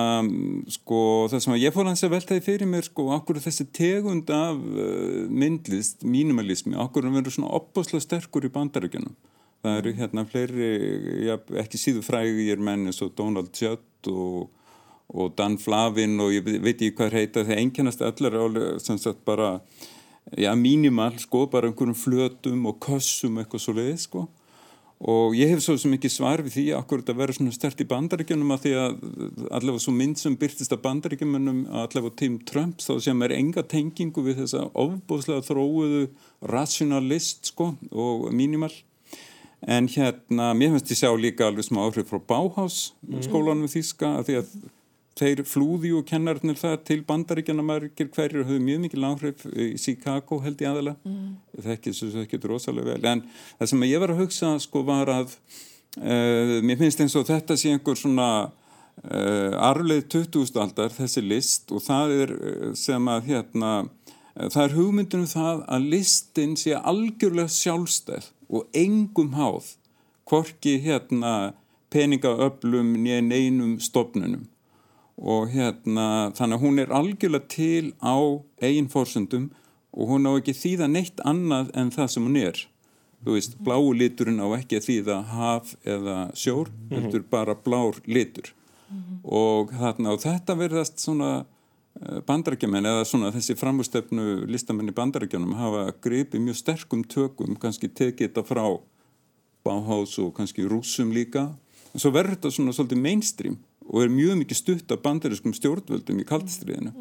[0.72, 0.98] sko
[1.28, 4.56] það sem að ég fór hans að veltaði fyrir mér sko okkur þessi tegund af
[4.56, 9.16] uh, myndlist, mínimalismi okkur verður svona opbáslega sterkur í bandaríkjunum?
[9.66, 10.70] Það eru hérna fleiri
[11.26, 14.55] ja, ekki síðu frægir menn eins og Donald Judd og
[15.08, 19.22] og Dan Flavin og ég veit ekki hvað heita þeir enginnast allar álega sem sagt
[19.24, 19.60] bara
[20.34, 24.26] já mínimal sko bara einhverjum flötum og kössum eitthvað svo leið sko
[25.06, 27.86] og ég hef svo sem ekki svar við því akkur þetta verður svona stert í
[27.90, 28.94] bandaríkjunum að því að
[29.58, 34.24] allavega svo mynd sem byrtist að bandaríkjunum allavega tím Trump þá sem er enga tengingu
[34.24, 36.06] við þessa ofbóðslega þróuðu
[36.48, 38.72] rationalist sko og mínimal
[39.66, 43.20] en hérna mér finnst ég sjá líka alveg smá áhrif frá mm.
[43.28, 44.56] skólanum þíska að því að
[45.16, 50.40] þeir flúði og kennarnir það til bandaríkjana margir hverjur höfðu mjög mikil áhrif í Chicago
[50.44, 51.30] held ég aðala mm.
[51.56, 53.24] það ekki, ekki rosalega vel en
[53.56, 57.56] það sem ég var að hugsa sko var að uh, mér finnst eins og þetta
[57.56, 60.60] sé einhver svona uh, arleið 20.
[60.66, 63.72] aldar þessi list og það er eh, sem að hérna
[64.36, 69.72] það er hugmyndunum það að listin sé algjörlega sjálfstæð og engum háð
[70.28, 71.54] hvorki hérna
[71.94, 74.44] peningaöflum nýja neinum stofnunum
[75.16, 78.16] og hérna þannig að hún er algjörlega til á
[78.60, 79.50] eigin fórsöndum
[79.96, 82.60] og hún á ekki þýða neitt annað en það sem hún er.
[83.24, 88.00] Þú veist, bláu liturinn á ekki að þýða haf eða sjór þetta er bara blár
[88.04, 88.52] litur.
[88.86, 89.18] Mm -hmm.
[89.24, 91.46] og þarna og þetta verðast svona
[92.00, 97.88] eh, bandarækjumenn eða svona þessi framhússtefnu listamenn í bandarækjunum hafa gripið mjög sterkum tökum kannski
[97.88, 98.78] tekið þetta frá
[99.64, 101.56] Bauhaus og kannski rúsum líka.
[101.94, 103.56] En svo verður þetta svona svolítið mainstream
[103.86, 106.92] og er mjög mikið stutt af bandariskum stjórnvöldum í kaldistriðinu.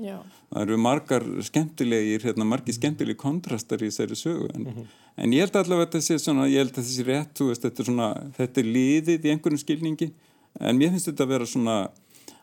[0.51, 4.86] Það eru margar skemmtilegir, hérna, margir skemmtilegi kontrastar í þessari sögu en, mm -hmm.
[5.17, 7.61] en ég held allavega að þetta sé svona, ég held að þetta sé rétt, veist,
[7.61, 10.11] þetta, er svona, þetta er liðið í einhverjum skilningi
[10.59, 11.77] en mér finnst þetta að vera svona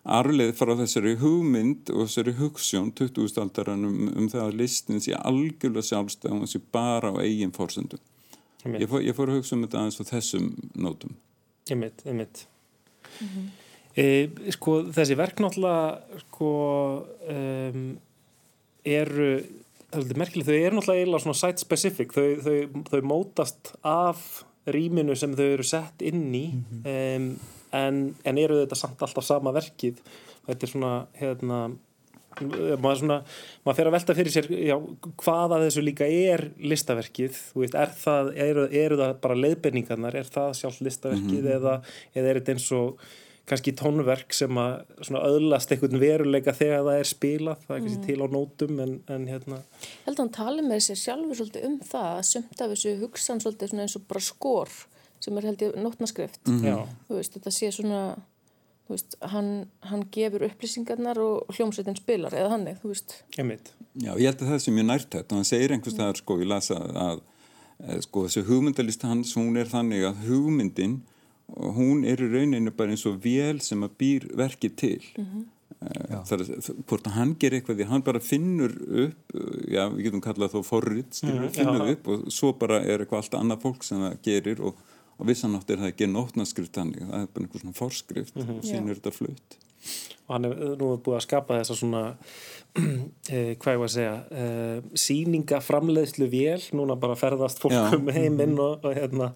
[0.02, 5.86] arleið frá þessari hugmynd og þessari hugssjón 2000-aldarann um, um það að listin sé algjörlega
[5.86, 7.98] sjálfstæð og það sé bara á eigin fórsöndu.
[8.66, 11.14] Ég fór, ég fór að hugsa um þetta aðeins á þessum nótum.
[11.70, 12.46] Ég mitt, ég mitt.
[13.20, 13.61] Mm -hmm.
[13.96, 14.04] E,
[14.54, 16.52] sko, þessi verk náttúrulega sko,
[17.28, 17.90] um,
[18.88, 19.32] eru
[19.92, 25.34] það er merkilegt, þau eru náttúrulega site specific, þau, þau, þau mótast af rýminu sem
[25.36, 27.16] þau eru sett inn í mm -hmm.
[27.16, 29.98] um, en, en eru þetta samt alltaf sama verkið
[30.46, 31.58] þetta er svona hérna
[32.80, 33.18] maður, svona,
[33.64, 34.76] maður fer að velta fyrir sér já,
[35.20, 40.30] hvaða þessu líka er listaverkið, þú veist, er það eru, eru það bara leiðbenningarnar er
[40.32, 41.56] það sjálf listaverkið mm -hmm.
[41.58, 41.82] eða,
[42.14, 43.04] eða er þetta eins og
[43.50, 48.06] kannski tónverk sem að öðlast einhvern veruleika þegar það er spilað það er kannski mm.
[48.06, 49.60] til á nótum en, en hérna.
[49.82, 52.94] Ég held að hann tali með sér sjálfur svolítið um það að sömnt af þessu
[53.02, 54.76] hugsan svolítið eins og bara skor
[55.22, 56.94] sem er held ég nótnaskrift mm -hmm.
[57.08, 58.02] veist, þetta sé svona
[58.88, 62.66] veist, hann, hann gefur upplýsingarnar og hljómsveitin spilar eða hann
[63.94, 66.48] Já, ég held að það sé mjög nærtætt og hann segir einhvers það sko, ég
[66.48, 67.20] lasa að
[68.00, 71.02] sko, þessu hugmyndalist hans, hún er þannig að hugmyndin
[71.56, 75.02] og hún er í rauninu bara eins og vél sem að býr verkið til.
[75.16, 75.44] Mm -hmm.
[76.28, 78.72] það er hvort að hann ger eitthvað því hann bara finnur
[79.04, 79.32] upp
[79.66, 83.34] já, við getum kallað þá forrið mm, finnur upp og svo bara er eitthvað allt
[83.34, 84.76] annað fólk sem það gerir og,
[85.18, 88.58] og vissanátt er það ekki nótnaskrift þannig það er bara einhver svona forskrift mm -hmm.
[88.58, 89.58] og sín er þetta flutt.
[90.28, 92.16] Og hann er nú búið að skapa þessa svona
[93.34, 98.84] eh, hvað ég var að segja eh, síningaframleiðslu vél núna bara ferðast fólkum heiminn og,
[98.84, 99.32] og hérna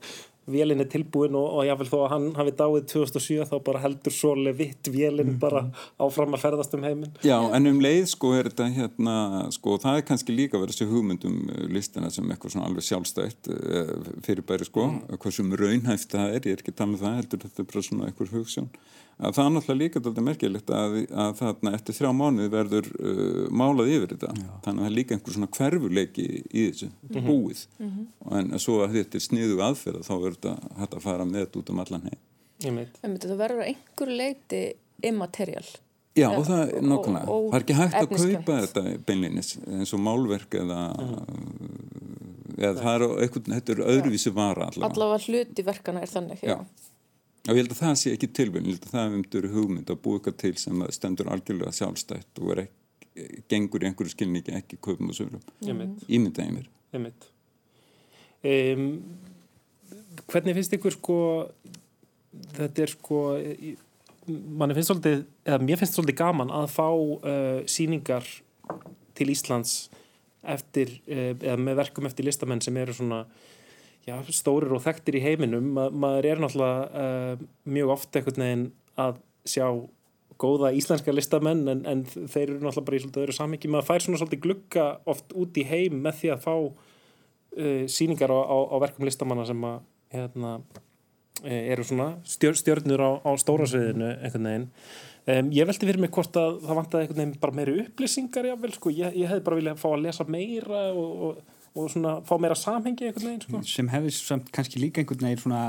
[0.51, 4.15] vélinn er tilbúin og, og jáfnveil þó að hann hafi dáið 2007 þá bara heldur
[4.15, 5.41] svo levitt vélinn mm.
[5.43, 5.65] bara
[6.03, 9.17] áfram að ferðast um heiminn Já, en um leið sko er þetta hérna
[9.55, 13.51] sko það er kannski líka verið þessi hugmyndum uh, listina sem eitthvað svona alveg sjálfstætt
[13.53, 13.95] uh,
[14.27, 15.19] fyrir bæri sko, mm.
[15.19, 17.71] hvað sem raunhæft það er, ég er ekki að tala um það heldur þetta er
[17.73, 18.71] bara svona eitthvað hugssjón
[19.17, 23.39] að það er náttúrulega líka þetta merkilegt að, að þarna eftir þrjá mánuð verður uh,
[23.49, 24.33] málað yfir þetta.
[24.37, 24.51] Já.
[24.67, 27.31] þannig að það er líka einhver svona hverfuleiki í þessu mm -hmm.
[27.31, 27.63] búið.
[27.79, 28.37] Mm -hmm.
[28.41, 31.59] en svo að þetta er sniðu aðferða þá verður þetta hægt að fara með þetta
[31.63, 32.23] út um allan heim.
[33.01, 34.63] Það verður einhver leiti
[35.03, 35.67] immaterial.
[36.17, 40.01] Já og það er nokkuna, það er ekki hægt að kaupa þetta beinlinis eins og
[40.01, 42.55] málverk eða, mm.
[42.57, 44.89] eða það er eitthvað, þetta er öðruvísi vara allavega.
[44.95, 46.87] Allavega hluti verkana er þannig Já, já
[47.47, 50.03] og ég held að það sé ekki tilvæg ég held að það hefur hugmynd að
[50.03, 52.69] búið eitthvað til sem stendur algjörlega sjálfstætt og ekki,
[53.51, 56.69] gengur í einhverju skilningi ekki köpum og sögurum ímyndaði mér.
[58.47, 58.87] Um,
[60.27, 61.19] Hvernig finnst ykkur sko
[62.57, 63.21] þetta er sko
[64.27, 68.27] manni finnst svolítið, eða mér finnst svolítið gaman að fá uh, síningar
[69.17, 69.77] til Íslands
[70.47, 73.23] eftir, uh, eða með verkum eftir listamenn sem eru svona
[74.07, 75.69] já, stórir og þekktir í heiminum.
[75.77, 77.45] Ma, maður er náttúrulega uh,
[77.77, 78.67] mjög oft einhvern veginn
[79.03, 79.67] að sjá
[80.41, 83.73] góða íslenska listamenn en, en þeir eru náttúrulega bara í svolítið öðru samhengi.
[83.73, 88.35] Maður fær svona svolítið glukka oft út í heim með því að fá uh, síningar
[88.35, 89.81] á, á, á verkum listamanna sem að
[90.15, 90.55] hérna,
[91.43, 94.71] uh, eru svona stjör, stjörnur á, á stóra sviðinu einhvern veginn.
[95.27, 98.71] Um, ég veldi fyrir mig hvort að það vantaði einhvern veginn bara meiri upplýsingar jável,
[98.77, 98.93] sko.
[98.95, 102.57] ég, ég hef bara viljað fá að lesa meira og, og og svona fá meira
[102.59, 103.61] samhengi einhvern veginn sko.
[103.69, 105.63] sem hefði samt kannski líka einhvern veginn svona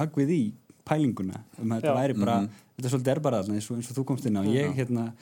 [0.00, 0.42] högvið í
[0.88, 2.66] pælinguna um að þetta væri bara mm -hmm.
[2.76, 4.42] þetta er svolítið er bara eins og, eins og þú komst inn á.
[4.42, 5.12] Ég, hérna,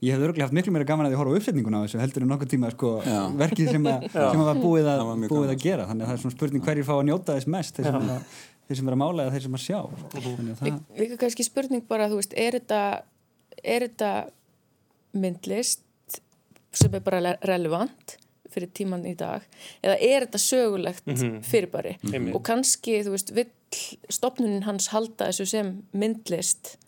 [0.00, 2.22] ég hef örglega haft miklu meira gaman að ég horfa á uppsetninguna á þessu heldur
[2.22, 2.92] en nokkur tíma sko,
[3.36, 4.00] verkið sem, a,
[4.32, 5.88] sem að var búið að, búið að gera.
[5.88, 8.38] Þannig að það er svona spurning hverjir fá að njóta þess mest þeir sem, að,
[8.68, 9.80] þeir sem er að mála eða þeir sem að sjá.
[10.62, 10.80] Það...
[11.02, 12.80] Líka kannski spurning bara þú veist, er þetta
[13.64, 14.12] er þetta
[15.18, 15.82] myndlist
[16.72, 18.18] sem er bara relevant
[18.52, 19.44] fyrir tíman í dag
[19.82, 21.38] eða er þetta sögulegt mm -hmm.
[21.44, 21.96] fyrirbæri?
[22.02, 22.34] Mm -hmm.
[22.34, 23.50] og kannski þú veist vill
[24.08, 26.78] stopnunin hans halda þessu sem myndlist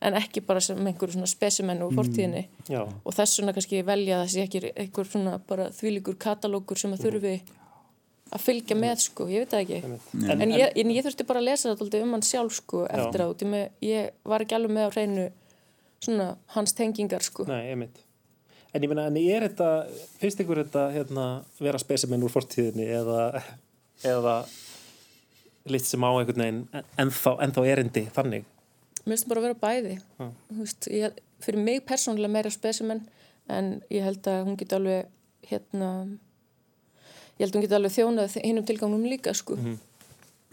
[0.00, 2.46] en ekki bara sem einhverjum svona spesimenn úr fortíðinni.
[2.68, 2.98] Mm.
[3.04, 7.40] og þess svona kannski velja þessi ekki einhver svona bara þvílikur katalókur sem að þurfi
[8.34, 9.98] að fylgja með sko, ég veit það ekki.
[10.26, 13.22] En, en, ég, en ég þurfti bara að lesa þetta um hann sjálf sko eftir
[13.22, 13.26] á,
[13.86, 15.28] ég var ekki alveg með á hreinu
[16.02, 16.26] svona
[16.56, 17.46] hans tengingar sko.
[17.48, 18.05] Nei, ég mynd
[18.76, 19.70] En ég meina, en er þetta,
[20.20, 21.26] finnst ykkur þetta hérna,
[21.62, 23.40] vera spesimenn úr fortíðinni eða,
[24.04, 24.34] eða
[25.72, 28.44] litt sem á einhvern veginn ennþá, ennþá erindi þannig?
[29.06, 29.94] Mér finnst bara að vera bæði.
[30.20, 30.30] Ah.
[30.60, 33.04] Veist, ég, fyrir mig persónulega meira spesimenn
[33.48, 35.08] en ég held að hún geti alveg
[35.48, 35.90] hérna,
[37.38, 39.56] ég held að hún geti alveg þjónað hinnum tilgangnum líka sko.
[39.56, 39.95] Mm -hmm.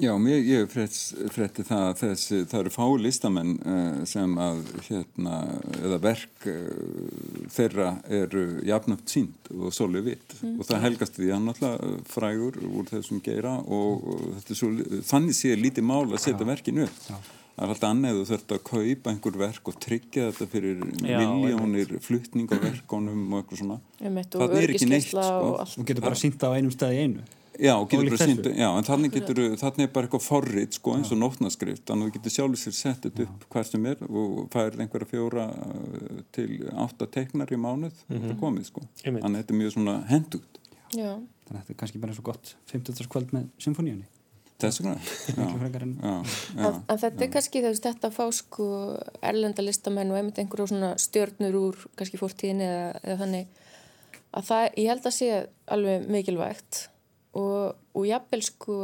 [0.01, 5.35] Já, mér, ég frétti það að þessi, það eru fá listamenn uh, sem að, hérna,
[5.83, 10.55] eða verk uh, þeirra eru jafnögt sínt og svolítið vitt mm.
[10.57, 14.71] og það helgast því að náttúrulega frægur úr þessum geira og, og svo,
[15.11, 17.05] þannig sé lítið mál að setja verkinu upp.
[17.11, 17.21] Já.
[17.53, 21.95] Það er alltaf annað þú þurft að kaupa einhver verk og tryggja þetta fyrir miljónir
[22.01, 23.79] fluttningaverkonum og eitthvað svona.
[24.01, 25.53] Það er ekki neitt, sko.
[25.75, 27.29] Þú getur bara sínt á einum stað í einu
[27.61, 27.73] Já,
[28.17, 32.07] sýnt, já, en þannig getur, þannig er bara eitthvað forrið, sko, eins og nótnaskrift, þannig
[32.07, 35.45] að þú getur sjálfur sér sett þetta upp hvað sem er og færið einhverja fjóra
[35.53, 36.47] uh, til
[36.85, 38.01] átta teiknar í mánuð.
[38.09, 38.87] Það er komið, sko.
[39.03, 40.59] Þannig að þetta er mjög svona hendugt.
[40.93, 41.11] Já,
[41.45, 43.07] þannig að þetta er kannski bara svo gott 50.
[43.13, 44.09] kvöld með symfóníunni
[44.63, 46.13] Þess vegna, já, Miklu frekar en- já,
[46.55, 46.67] já.
[46.67, 48.67] en, en þetta er kannski þú veist, þetta að fá sko
[49.25, 53.59] erlenda listamenn og einmitt einhverjum svona stjörnur úr kannski fórtíðinni eða, eða þannig
[54.33, 55.29] að það, ég held að sé
[55.75, 56.79] alveg mikilvægt
[57.37, 58.77] og, og jafnvel sko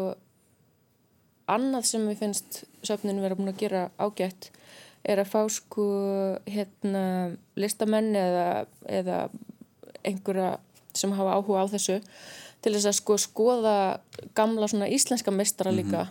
[1.50, 4.52] annað sem við finnst söfninu vera búin að gera ágætt
[5.08, 5.86] er að fá sko
[6.50, 7.04] hérna
[7.60, 9.22] listamenn eða, eða
[10.06, 10.58] einhverja
[10.97, 12.00] sem hafa áhuga á þessu
[12.60, 13.78] til þess að sko skoða
[14.36, 16.06] gamla svona íslenska meistara líka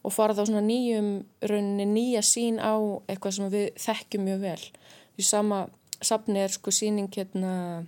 [0.00, 1.10] og fara þá svona nýjum
[1.44, 2.74] rauninni nýja sín á
[3.10, 4.62] eitthvað sem við þekkjum mjög vel.
[5.16, 5.58] Því sama
[6.00, 7.84] safni er sko síning hérna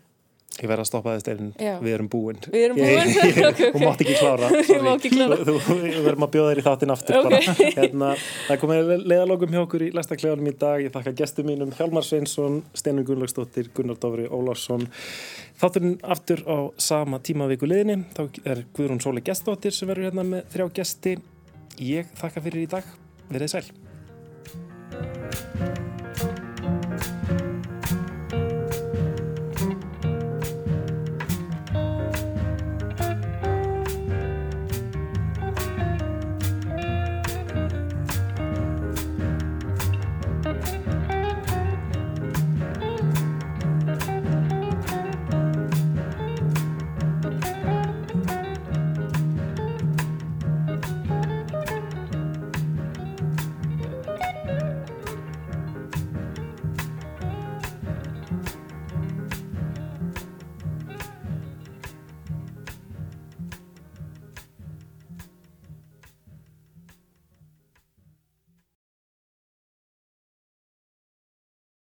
[0.60, 1.46] Ég verð að stoppa þess einn,
[1.82, 2.36] við erum búin.
[2.52, 2.90] Við erum búin?
[2.92, 3.72] Ég- ég- Ok, ok.
[3.72, 4.48] Þú mátt ekki klára.
[4.92, 5.38] Ekki klára.
[5.48, 7.24] Þú, við verðum að bjóða þér í þáttinn aftur Ok.
[7.24, 7.38] bara.
[7.78, 8.10] Hérna,
[8.50, 10.84] það komið leiðalókum hjá okkur í lestakleganum í dag.
[10.84, 14.84] Ég þakka gestum mínum Hjálmar Sveinsson, Steinun Gunnlaugsdóttir, Gunnar Dófri Ólafsson.
[15.62, 18.02] Þátturinn aftur á sama tíma viku liðinni.
[18.12, 18.22] Þá
[18.52, 21.16] er Guðrún Sóli gestóttir sem verður hérna með þrjá gesti.
[21.80, 22.92] Ég þakka fyrir í dag.
[23.32, 23.66] Verðið sæl.